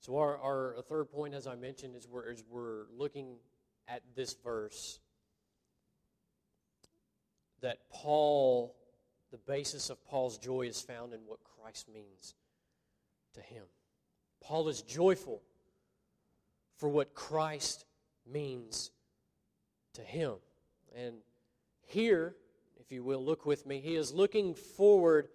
[0.00, 3.36] So, our, our third point, as I mentioned, is we're, is we're looking
[3.88, 5.00] at this verse
[7.60, 8.74] that Paul,
[9.30, 12.34] the basis of Paul's joy is found in what Christ means
[13.34, 13.64] to him.
[14.40, 15.42] Paul is joyful
[16.76, 17.84] for what Christ
[18.30, 18.90] means
[19.94, 20.34] to him.
[20.96, 21.16] And
[21.86, 22.36] here,
[22.78, 25.28] if you will, look with me, he is looking forward,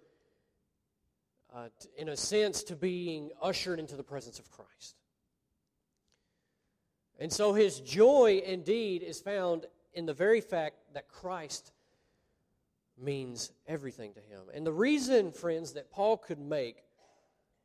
[1.54, 4.96] uh, in a sense, to being ushered into the presence of Christ.
[7.24, 11.72] And so his joy indeed is found in the very fact that Christ
[12.98, 14.42] means everything to him.
[14.52, 16.84] And the reason, friends, that Paul could make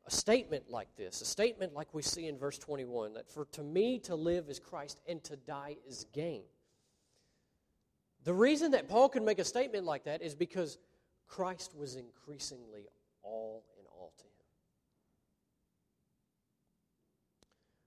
[0.06, 3.62] a statement like this, a statement like we see in verse 21, that for to
[3.62, 6.44] me to live is Christ and to die is gain.
[8.24, 10.78] The reason that Paul could make a statement like that is because
[11.26, 12.86] Christ was increasingly
[13.22, 14.30] all in all to him.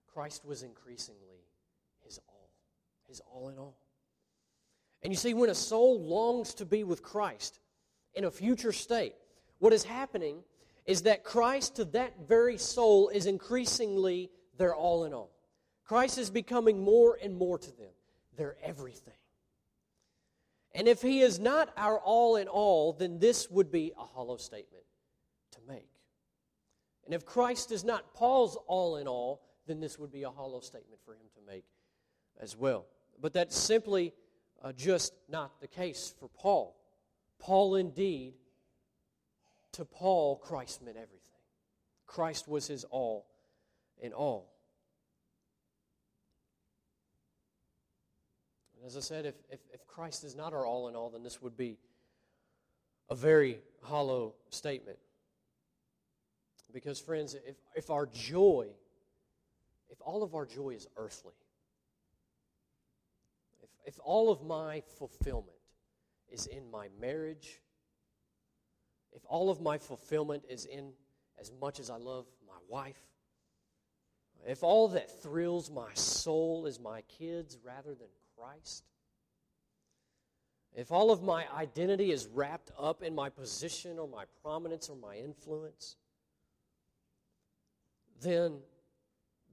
[0.06, 1.33] Christ was increasingly
[3.08, 3.76] his all in all.
[5.02, 7.60] And you see, when a soul longs to be with Christ
[8.14, 9.14] in a future state,
[9.58, 10.42] what is happening
[10.86, 15.30] is that Christ to that very soul is increasingly their all in all.
[15.84, 17.92] Christ is becoming more and more to them,
[18.36, 19.14] their everything.
[20.74, 24.36] And if he is not our all in all, then this would be a hollow
[24.36, 24.84] statement
[25.52, 25.88] to make.
[27.04, 30.60] And if Christ is not Paul's all in all, then this would be a hollow
[30.60, 31.64] statement for him to make
[32.40, 32.86] as well.
[33.20, 34.12] But that's simply
[34.62, 36.76] uh, just not the case for Paul.
[37.38, 38.34] Paul, indeed,
[39.72, 41.20] to Paul, Christ meant everything.
[42.06, 43.26] Christ was his all
[44.00, 44.54] in all.
[48.86, 51.40] as I said, if, if, if Christ is not our all in all, then this
[51.40, 51.78] would be
[53.08, 54.98] a very hollow statement.
[56.72, 58.66] Because, friends, if, if our joy,
[59.90, 61.32] if all of our joy is earthly,
[63.84, 65.56] if all of my fulfillment
[66.30, 67.60] is in my marriage,
[69.12, 70.92] if all of my fulfillment is in
[71.40, 73.00] as much as I love my wife,
[74.46, 78.84] if all that thrills my soul is my kids rather than Christ,
[80.74, 84.96] if all of my identity is wrapped up in my position or my prominence or
[84.96, 85.96] my influence,
[88.20, 88.58] then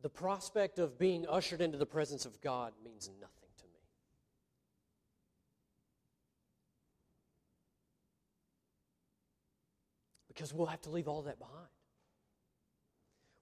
[0.01, 3.40] the prospect of being ushered into the presence of God means nothing.
[10.33, 11.67] Because we'll have to leave all that behind.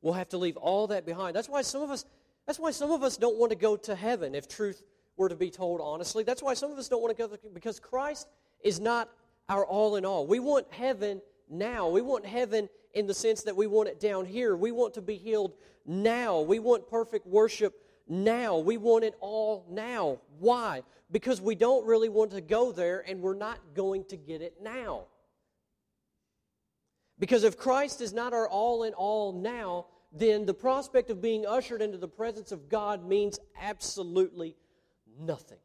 [0.02, 1.36] We'll have to leave all that behind.
[1.36, 2.06] That's why some of us
[2.48, 4.82] that's why some of us don't want to go to heaven if truth
[5.18, 6.24] were to be told honestly.
[6.24, 8.28] That's why some of us don't want to go because Christ
[8.64, 9.10] is not
[9.50, 10.26] our all in all.
[10.26, 11.90] We want heaven now.
[11.90, 14.56] We want heaven in the sense that we want it down here.
[14.56, 15.54] We want to be healed
[15.86, 16.42] now.
[16.42, 17.76] We want perfect worship
[18.08, 18.58] now.
[18.58, 20.20] We want it all now.
[20.40, 20.82] Why?
[21.12, 24.56] Because we don't really want to go there and we're not going to get it
[24.62, 25.06] now.
[27.20, 31.46] Because if Christ is not our all in all now, then the prospect of being
[31.46, 34.56] ushered into the presence of God means absolutely
[35.20, 35.60] nothing.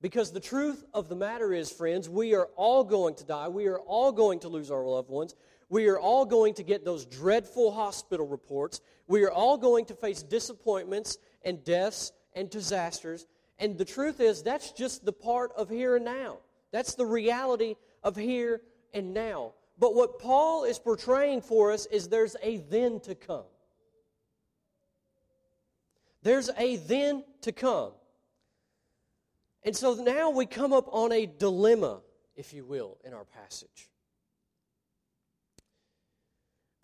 [0.00, 3.48] Because the truth of the matter is, friends, we are all going to die.
[3.48, 5.34] We are all going to lose our loved ones.
[5.70, 8.80] We are all going to get those dreadful hospital reports.
[9.06, 13.26] We are all going to face disappointments and deaths and disasters.
[13.58, 16.38] And the truth is, that's just the part of here and now.
[16.70, 18.60] That's the reality of here
[18.92, 19.54] and now.
[19.78, 23.44] But what Paul is portraying for us is there's a then to come.
[26.22, 27.92] There's a then to come.
[29.64, 32.02] And so now we come up on a dilemma,
[32.36, 33.90] if you will, in our passage.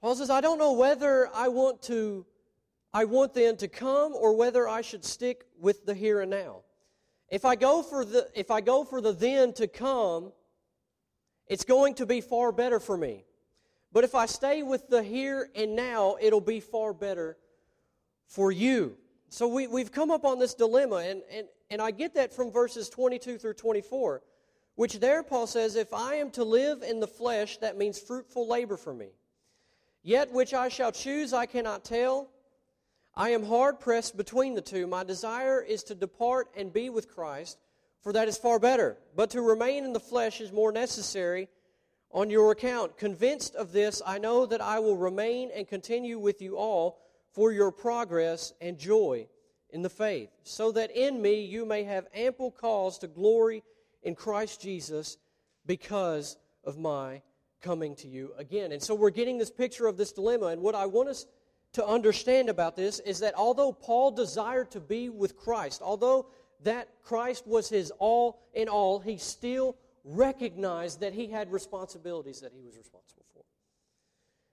[0.01, 2.27] Paul says, I don't know whether I want to
[2.93, 6.62] I want then to come or whether I should stick with the here and now.
[7.29, 10.33] If I go for the if I go for the then to come,
[11.51, 13.24] it's going to be far better for me.
[13.92, 17.36] But if I stay with the here and now, it'll be far better
[18.28, 18.96] for you.
[19.30, 22.53] So we, we've come up on this dilemma, and, and, and I get that from
[22.53, 24.22] verses 22 through 24,
[24.76, 28.46] which there Paul says, If I am to live in the flesh, that means fruitful
[28.46, 29.09] labor for me.
[30.05, 32.30] Yet which I shall choose, I cannot tell.
[33.16, 34.86] I am hard pressed between the two.
[34.86, 37.59] My desire is to depart and be with Christ
[38.03, 38.96] for that is far better.
[39.14, 41.48] But to remain in the flesh is more necessary
[42.11, 42.96] on your account.
[42.96, 46.98] Convinced of this, I know that I will remain and continue with you all
[47.32, 49.28] for your progress and joy,
[49.72, 53.62] in the faith, so that in me you may have ample cause to glory
[54.03, 55.16] in Christ Jesus
[55.66, 57.22] because of my
[57.61, 58.72] coming to you again.
[58.72, 60.46] And so we're getting this picture of this dilemma.
[60.46, 61.26] And what I want us
[61.74, 66.26] to understand about this is that although Paul desired to be with Christ, although
[66.65, 72.53] that Christ was his all in all, he still recognized that he had responsibilities that
[72.55, 73.45] he was responsible for.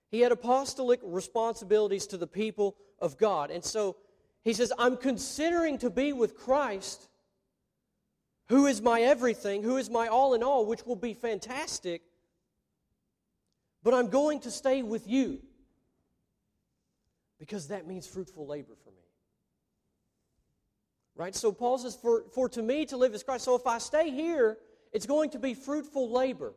[0.09, 3.51] He had apostolic responsibilities to the people of God.
[3.51, 3.97] And so
[4.43, 7.09] he says, I'm considering to be with Christ,
[8.47, 12.01] who is my everything, who is my all in all, which will be fantastic,
[13.83, 15.39] but I'm going to stay with you
[17.39, 18.86] because that means fruitful labor for.
[21.17, 21.35] Right?
[21.35, 23.43] So Paul says, for, for to me to live is Christ.
[23.45, 24.57] So if I stay here,
[24.93, 26.53] it's going to be fruitful labor.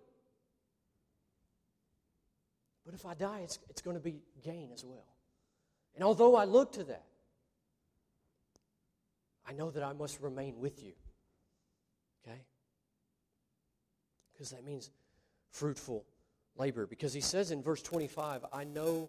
[2.84, 5.06] But if I die, it's, it's going to be gain as well.
[5.94, 7.06] And although I look to that,
[9.48, 10.92] I know that I must remain with you.
[12.22, 12.38] Okay?
[14.32, 14.90] Because that means
[15.50, 16.04] fruitful
[16.56, 16.86] labor.
[16.86, 19.08] Because he says in verse 25, I know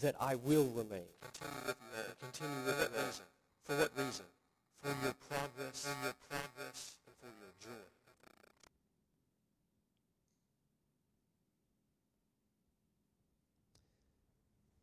[0.00, 1.04] that I will remain.
[2.18, 3.24] Continue with that reason.
[3.64, 4.26] For what reason?
[4.82, 7.82] For your progress, for your progress, and for your joy.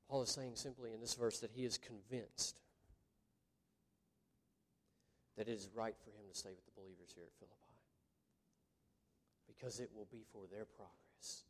[0.09, 2.59] Paul is saying simply in this verse that he is convinced
[5.37, 7.55] that it is right for him to stay with the believers here at Philippi
[9.47, 11.43] because it will be for their progress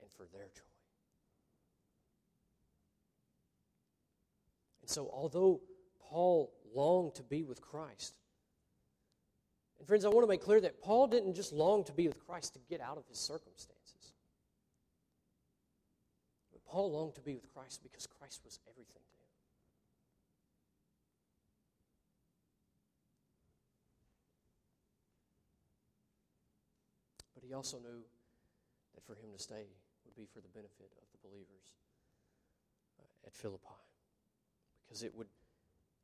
[0.00, 0.62] and for their joy.
[4.82, 5.60] And so, although
[6.10, 8.16] Paul longed to be with Christ,
[9.78, 12.18] and friends, I want to make clear that Paul didn't just long to be with
[12.26, 14.12] Christ to get out of his circumstances.
[16.52, 19.32] But Paul longed to be with Christ because Christ was everything to him.
[27.34, 28.04] But he also knew
[28.94, 29.64] that for him to stay
[30.04, 31.72] would be for the benefit of the believers
[32.98, 33.64] uh, at Philippi
[34.84, 35.28] because it would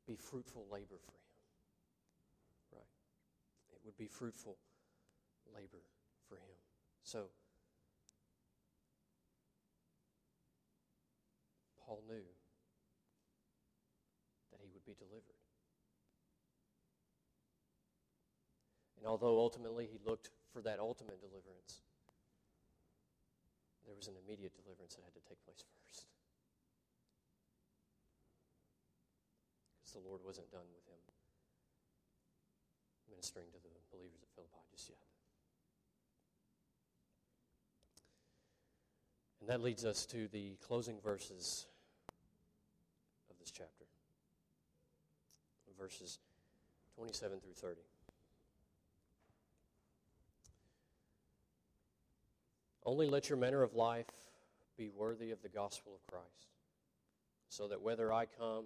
[0.07, 1.27] be fruitful labor for him.
[2.73, 2.91] Right?
[3.73, 4.57] It would be fruitful
[5.53, 5.83] labor
[6.27, 6.55] for him.
[7.03, 7.25] So,
[11.85, 12.23] Paul knew
[14.51, 15.39] that he would be delivered.
[18.97, 21.81] And although ultimately he looked for that ultimate deliverance,
[23.85, 26.16] there was an immediate deliverance that had to take place first.
[29.87, 30.99] Because the Lord wasn't done with him
[33.09, 34.97] ministering to the believers at Philippi just yet.
[39.39, 41.67] And that leads us to the closing verses
[43.29, 43.85] of this chapter
[45.79, 46.17] verses
[46.95, 47.75] 27 through 30.
[52.83, 54.07] Only let your manner of life
[54.75, 56.47] be worthy of the gospel of Christ,
[57.47, 58.65] so that whether I come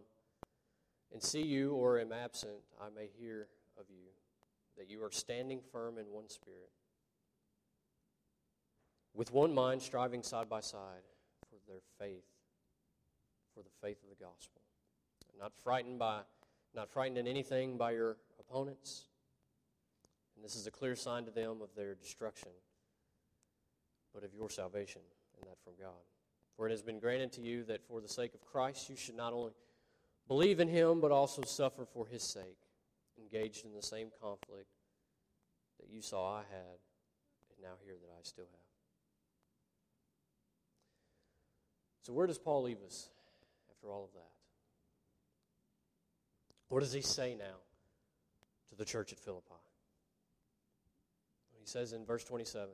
[1.12, 3.47] and see you or am absent, I may hear
[3.78, 4.09] of you,
[4.78, 6.72] that you are standing firm in one spirit,
[9.14, 11.03] with one mind striving side by side
[11.49, 12.26] for their faith,
[13.53, 14.62] for the faith of the gospel.
[15.38, 16.22] Not frightened by,
[16.74, 19.07] not frightened in anything by your opponents.
[20.36, 22.51] And this is a clear sign to them of their destruction,
[24.14, 25.01] but of your salvation,
[25.38, 26.01] and that from God.
[26.55, 29.16] For it has been granted to you that for the sake of Christ you should
[29.16, 29.51] not only
[30.32, 32.55] Believe in him, but also suffer for his sake,
[33.17, 34.69] engaged in the same conflict
[35.77, 36.77] that you saw I had,
[37.49, 38.69] and now hear that I still have.
[42.03, 43.09] So, where does Paul leave us
[43.69, 44.32] after all of that?
[46.69, 47.59] What does he say now
[48.69, 49.51] to the church at Philippi?
[51.59, 52.69] He says in verse 27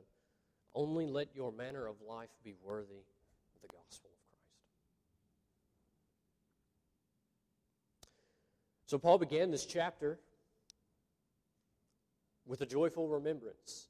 [0.76, 3.02] Only let your manner of life be worthy
[3.56, 4.10] of the gospel.
[8.88, 10.18] So, Paul began this chapter
[12.46, 13.86] with a joyful remembrance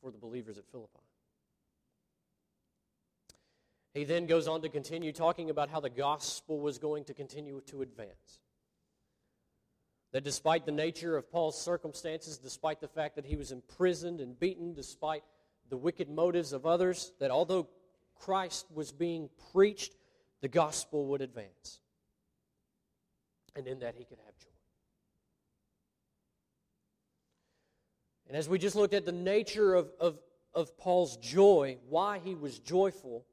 [0.00, 1.00] for the believers at Philippi.
[3.92, 7.60] He then goes on to continue talking about how the gospel was going to continue
[7.66, 8.38] to advance.
[10.12, 14.40] That despite the nature of Paul's circumstances, despite the fact that he was imprisoned and
[14.40, 15.24] beaten, despite
[15.68, 17.68] the wicked motives of others, that although
[18.18, 19.92] Christ was being preached,
[20.40, 21.80] the gospel would advance
[23.56, 24.48] and in that he could have joy.
[28.28, 30.18] And as we just looked at the nature of, of,
[30.54, 33.26] of Paul's joy, why he was joyful,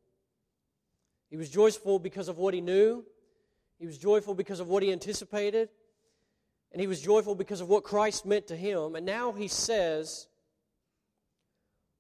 [1.30, 3.06] he was joyful because of what he knew,
[3.80, 5.70] He was joyful because of what he anticipated,
[6.72, 8.96] and he was joyful because of what Christ meant to him.
[8.96, 10.28] And now he says,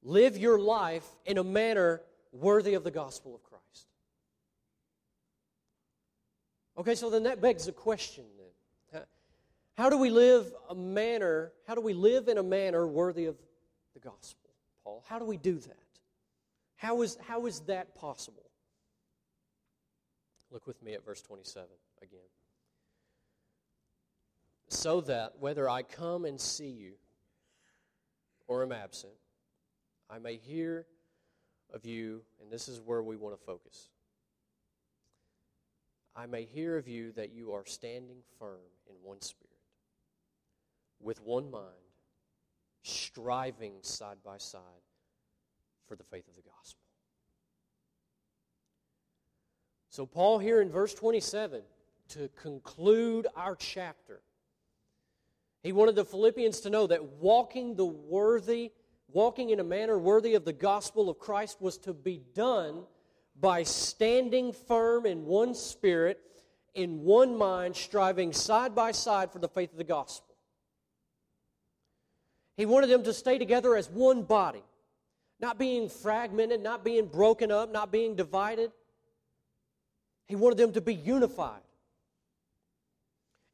[0.01, 2.01] Live your life in a manner
[2.31, 3.56] worthy of the gospel of Christ.
[6.77, 9.03] Okay, so then that begs the question then.
[9.77, 13.35] How do we live a manner, how do we live in a manner worthy of
[13.93, 14.49] the gospel,
[14.83, 15.03] Paul?
[15.07, 15.77] How do we do that?
[16.77, 18.49] How is, how is that possible?
[20.49, 21.67] Look with me at verse 27
[22.01, 22.19] again.
[24.69, 26.93] So that whether I come and see you
[28.47, 29.13] or am absent,
[30.09, 30.87] I may hear
[31.71, 33.89] of you, and this is where we want to focus.
[36.17, 38.57] I may hear of you that you are standing firm
[38.89, 39.51] in one spirit,
[40.99, 41.63] with one mind,
[42.81, 44.61] striving side by side
[45.87, 46.81] for the faith of the gospel.
[49.91, 51.61] So, Paul, here in verse 27,
[52.09, 54.21] to conclude our chapter,
[55.61, 58.71] he wanted the Philippians to know that walking the worthy,
[59.11, 62.85] walking in a manner worthy of the gospel of Christ was to be done
[63.39, 66.19] by standing firm in one spirit,
[66.73, 70.35] in one mind, striving side by side for the faith of the gospel.
[72.55, 74.63] He wanted them to stay together as one body,
[75.39, 78.71] not being fragmented, not being broken up, not being divided.
[80.25, 81.61] He wanted them to be unified.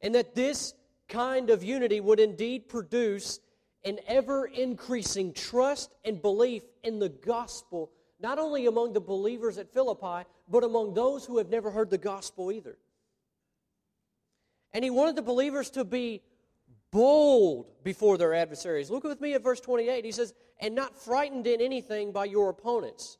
[0.00, 0.74] And that this
[1.08, 3.40] kind of unity would indeed produce
[3.84, 7.90] an ever increasing trust and belief in the gospel,
[8.24, 11.98] not only among the believers at Philippi, but among those who have never heard the
[11.98, 12.78] gospel either.
[14.72, 16.22] And he wanted the believers to be
[16.90, 18.90] bold before their adversaries.
[18.90, 20.06] Look with me at verse 28.
[20.06, 23.18] He says, And not frightened in anything by your opponents.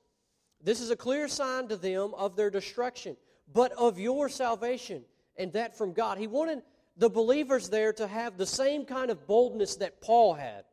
[0.63, 3.19] This is a clear sign to them of their destruction
[3.53, 5.05] but of your salvation,
[5.37, 6.19] and that from God.
[6.19, 6.63] He wanted
[6.97, 10.65] the believers there to have the same kind of boldness that Paul had.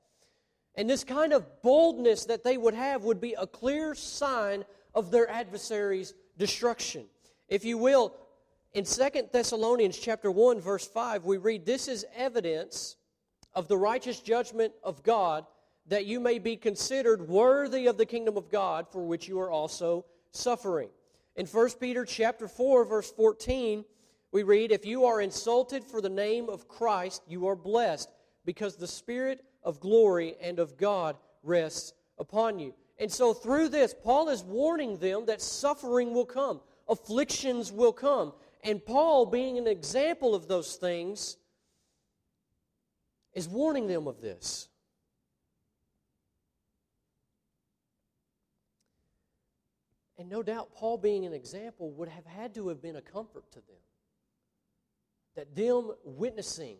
[0.76, 4.64] And this kind of boldness that they would have would be a clear sign
[4.94, 7.06] of their adversary's destruction.
[7.50, 8.16] If you will,
[8.74, 12.96] in Second Thessalonians chapter 1 verse 5 we read this is evidence
[13.54, 15.46] of the righteous judgment of God
[15.88, 19.52] that you may be considered worthy of the kingdom of God for which you are
[19.52, 20.90] also suffering.
[21.36, 23.84] In 1 Peter chapter 4 verse 14,
[24.32, 28.10] we read, "If you are insulted for the name of Christ, you are blessed,
[28.46, 33.94] because the spirit of glory and of God rests upon you." And so through this,
[33.94, 38.34] Paul is warning them that suffering will come, afflictions will come.
[38.64, 41.38] And Paul, being an example of those things,
[43.34, 44.68] is warning them of this.
[50.18, 53.50] And no doubt, Paul, being an example, would have had to have been a comfort
[53.54, 53.82] to them.
[55.34, 56.78] That them witnessing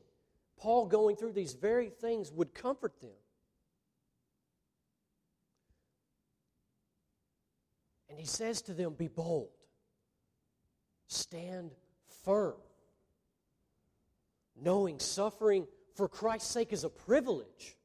[0.62, 3.10] Paul going through these very things would comfort them.
[8.10, 9.50] And he says to them, Be bold,
[11.08, 11.72] stand
[12.24, 12.54] firm,
[14.56, 17.76] knowing suffering for Christ's sake is a privilege.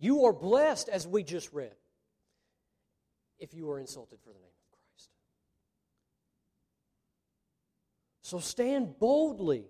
[0.00, 1.74] You are blessed, as we just read,
[3.38, 4.48] if you are insulted for the name.
[4.48, 5.10] Of Christ.
[8.22, 9.66] So stand boldly,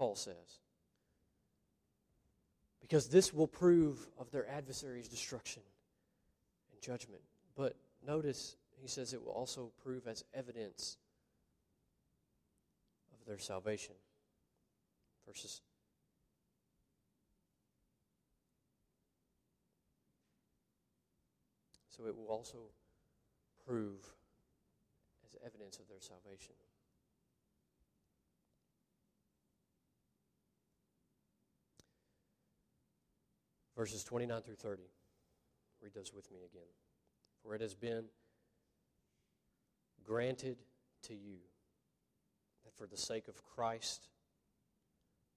[0.00, 0.60] Paul says,
[2.80, 5.62] because this will prove of their adversary's destruction
[6.72, 7.20] and judgment.
[7.54, 7.76] But
[8.06, 10.96] notice, he says it will also prove as evidence
[13.12, 13.94] of their salvation.
[15.26, 15.60] Verses
[21.90, 22.56] So it will also
[23.66, 24.14] prove
[25.26, 26.54] as evidence of their salvation.
[33.80, 34.82] Verses 29 through 30.
[35.80, 36.68] Read those with me again.
[37.42, 38.04] For it has been
[40.04, 40.58] granted
[41.04, 41.38] to you
[42.62, 44.08] that for the sake of Christ,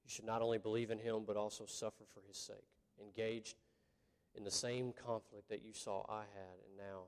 [0.04, 2.68] you should not only believe in him, but also suffer for his sake,
[3.02, 3.56] engaged
[4.36, 7.04] in the same conflict that you saw I had, and now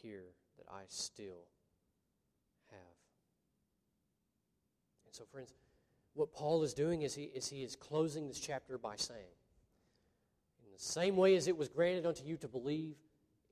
[0.00, 0.22] hear
[0.56, 1.44] that I still
[2.70, 2.96] have.
[5.04, 5.52] And so, friends,
[6.14, 9.28] what Paul is doing is he is, he is closing this chapter by saying,
[10.78, 12.96] the same way as it was granted unto you to believe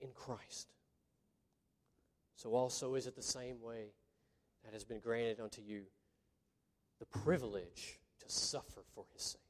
[0.00, 0.68] in Christ,
[2.36, 3.86] so also is it the same way
[4.64, 5.82] that has been granted unto you
[6.98, 9.40] the privilege to suffer for his sake.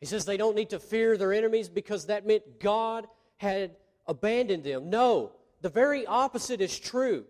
[0.00, 3.76] He says they don't need to fear their enemies because that meant God had
[4.06, 4.90] abandoned them.
[4.90, 7.24] No, the very opposite is true.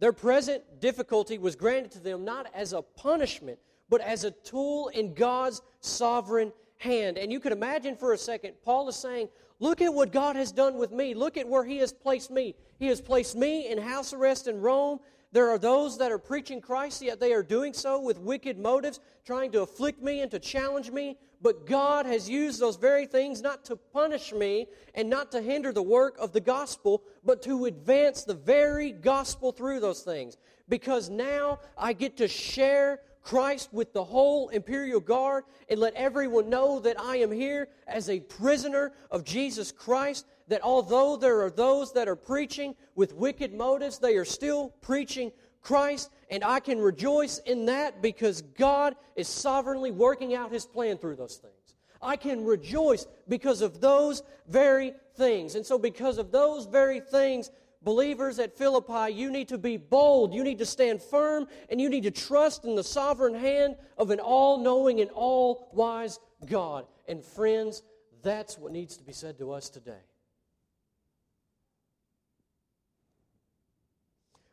[0.00, 3.58] Their present difficulty was granted to them not as a punishment,
[3.88, 7.18] but as a tool in God's sovereign hand.
[7.18, 9.28] And you could imagine for a second, Paul is saying,
[9.60, 11.14] Look at what God has done with me.
[11.14, 12.54] Look at where He has placed me.
[12.78, 14.98] He has placed me in house arrest in Rome.
[15.32, 19.00] There are those that are preaching Christ, yet they are doing so with wicked motives,
[19.24, 21.16] trying to afflict me and to challenge me.
[21.42, 25.72] But God has used those very things not to punish me and not to hinder
[25.72, 30.36] the work of the gospel, but to advance the very gospel through those things.
[30.68, 36.50] Because now I get to share Christ with the whole imperial guard and let everyone
[36.50, 41.50] know that I am here as a prisoner of Jesus Christ that although there are
[41.50, 46.78] those that are preaching with wicked motives, they are still preaching Christ, and I can
[46.78, 51.54] rejoice in that because God is sovereignly working out His plan through those things.
[52.02, 55.54] I can rejoice because of those very things.
[55.54, 57.50] And so, because of those very things,
[57.84, 61.88] believers at Philippi, you need to be bold, you need to stand firm, and you
[61.88, 66.86] need to trust in the sovereign hand of an all knowing and all wise God.
[67.06, 67.82] And, friends,
[68.22, 70.02] that's what needs to be said to us today.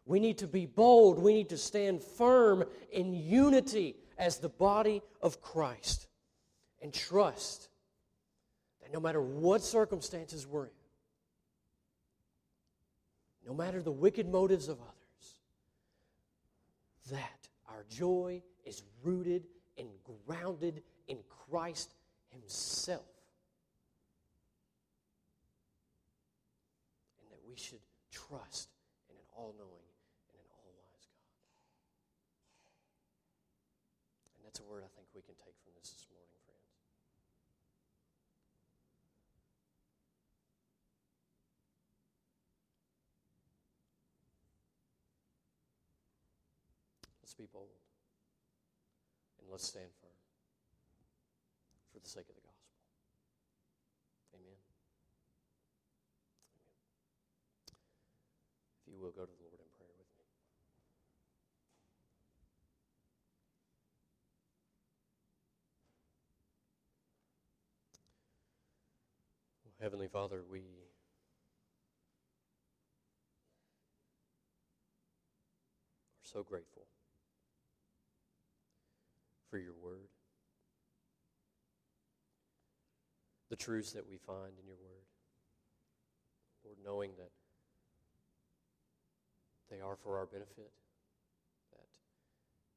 [0.06, 1.20] We need to be bold.
[1.20, 6.08] We need to stand firm in unity as the body of Christ
[6.82, 7.70] and trust
[8.82, 10.72] that no matter what circumstances we're in,
[13.46, 15.39] no matter the wicked motives of others,
[17.12, 19.88] that our joy is rooted and
[20.26, 21.18] grounded in
[21.50, 21.94] Christ
[22.30, 23.02] Himself.
[27.22, 27.82] And that we should
[28.12, 28.70] trust
[29.10, 29.89] in an all knowing
[30.30, 31.34] and an all wise God.
[34.38, 36.62] And That's a word I think we can take from this this morning, friends.
[47.32, 47.80] Let's be bold
[49.40, 50.12] and let's stand firm
[51.94, 52.76] for the sake of the gospel.
[54.36, 54.52] Amen.
[54.52, 54.60] Amen.
[58.86, 60.28] If you will, go to the Lord in prayer with me.
[69.80, 70.92] Heavenly Father, we are
[76.24, 76.88] so grateful
[79.52, 80.08] for your word,
[83.49, 85.04] the truths that we find in your word.
[86.64, 87.32] Lord, knowing that
[89.70, 90.72] they are for our benefit,
[91.74, 91.91] that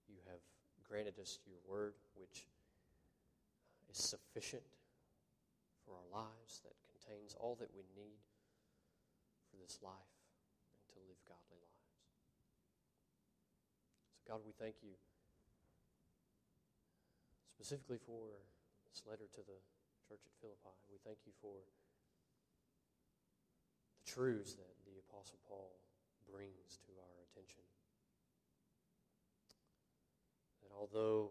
[0.08, 0.42] you have
[0.82, 2.48] granted us your word, which
[3.88, 4.66] is sufficient
[5.86, 8.18] for our lives, that contains all that we need
[9.46, 10.10] for this life
[10.90, 11.94] and to live godly lives.
[14.10, 14.98] So, God, we thank you
[17.54, 18.34] specifically for
[18.90, 19.58] this letter to the
[20.10, 20.74] church at Philippi.
[20.90, 21.62] We thank you for
[23.94, 25.70] the truths that the Apostle Paul
[26.26, 27.62] brings to our attention.
[30.66, 31.30] That although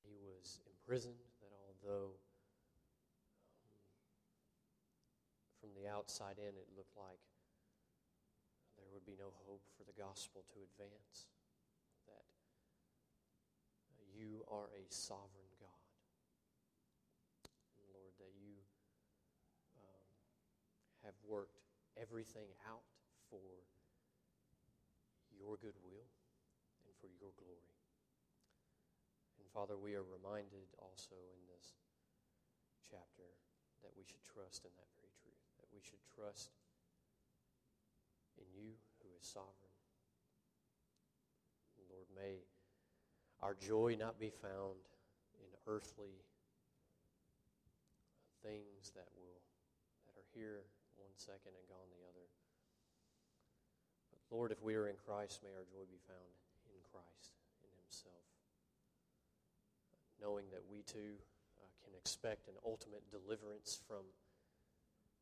[0.00, 2.16] he was imprisoned, that although
[3.60, 3.76] um,
[5.60, 7.20] from the outside in, it looked like
[8.80, 11.28] there would be no hope for the gospel to advance.
[14.20, 15.88] You are a sovereign God.
[17.80, 18.52] And Lord, that you
[19.80, 20.08] um,
[21.08, 21.64] have worked
[21.96, 22.84] everything out
[23.32, 23.64] for
[25.32, 26.04] your goodwill
[26.84, 27.80] and for your glory.
[29.40, 31.80] And Father, we are reminded also in this
[32.84, 33.24] chapter
[33.80, 36.52] that we should trust in that very truth, that we should trust
[38.36, 39.72] in you who is sovereign.
[41.88, 42.44] Lord, may
[43.42, 44.80] our joy not be found
[45.40, 46.20] in earthly
[48.42, 49.40] things that will
[50.06, 50.64] that are here
[50.96, 52.26] one second and gone the other.
[54.12, 56.32] But Lord, if we are in Christ, may our joy be found
[56.68, 58.28] in Christ, in Himself.
[60.20, 61.16] Knowing that we too
[61.56, 64.04] uh, can expect an ultimate deliverance from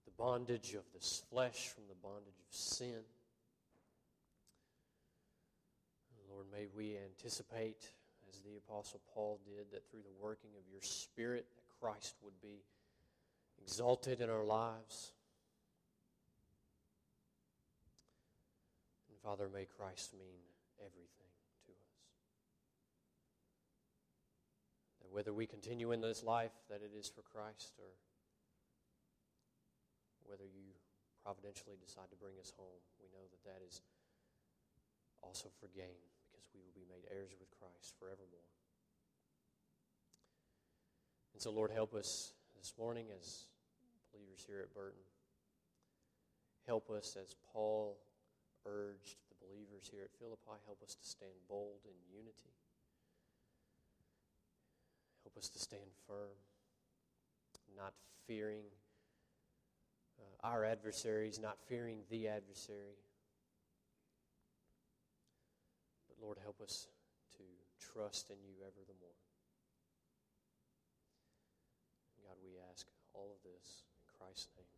[0.04, 3.02] the bondage of this flesh from the bondage of sin.
[6.38, 7.90] Lord, may we anticipate,
[8.28, 12.40] as the Apostle Paul did, that through the working of your Spirit, that Christ would
[12.40, 12.62] be
[13.62, 15.12] exalted in our lives.
[19.08, 20.40] And Father, may Christ mean
[20.80, 21.32] everything
[21.66, 21.98] to us.
[25.02, 27.92] That whether we continue in this life, that it is for Christ, or
[30.26, 30.76] whether you
[31.24, 32.80] providentially decide to bring us home.
[33.00, 33.80] We know that that is
[35.22, 36.04] also for gain,
[36.38, 38.46] because we will be made heirs with Christ forevermore.
[41.34, 43.50] And so, Lord, help us this morning as
[44.14, 45.02] believers here at Burton.
[46.66, 47.98] Help us as Paul
[48.66, 50.62] urged the believers here at Philippi.
[50.66, 52.54] Help us to stand bold in unity.
[55.24, 56.38] Help us to stand firm,
[57.76, 57.94] not
[58.26, 58.64] fearing
[60.18, 62.96] uh, our adversaries, not fearing the adversary.
[66.20, 66.88] Lord, help us
[67.36, 67.44] to
[67.78, 69.18] trust in you ever the more.
[72.26, 74.77] God, we ask all of this in Christ's name.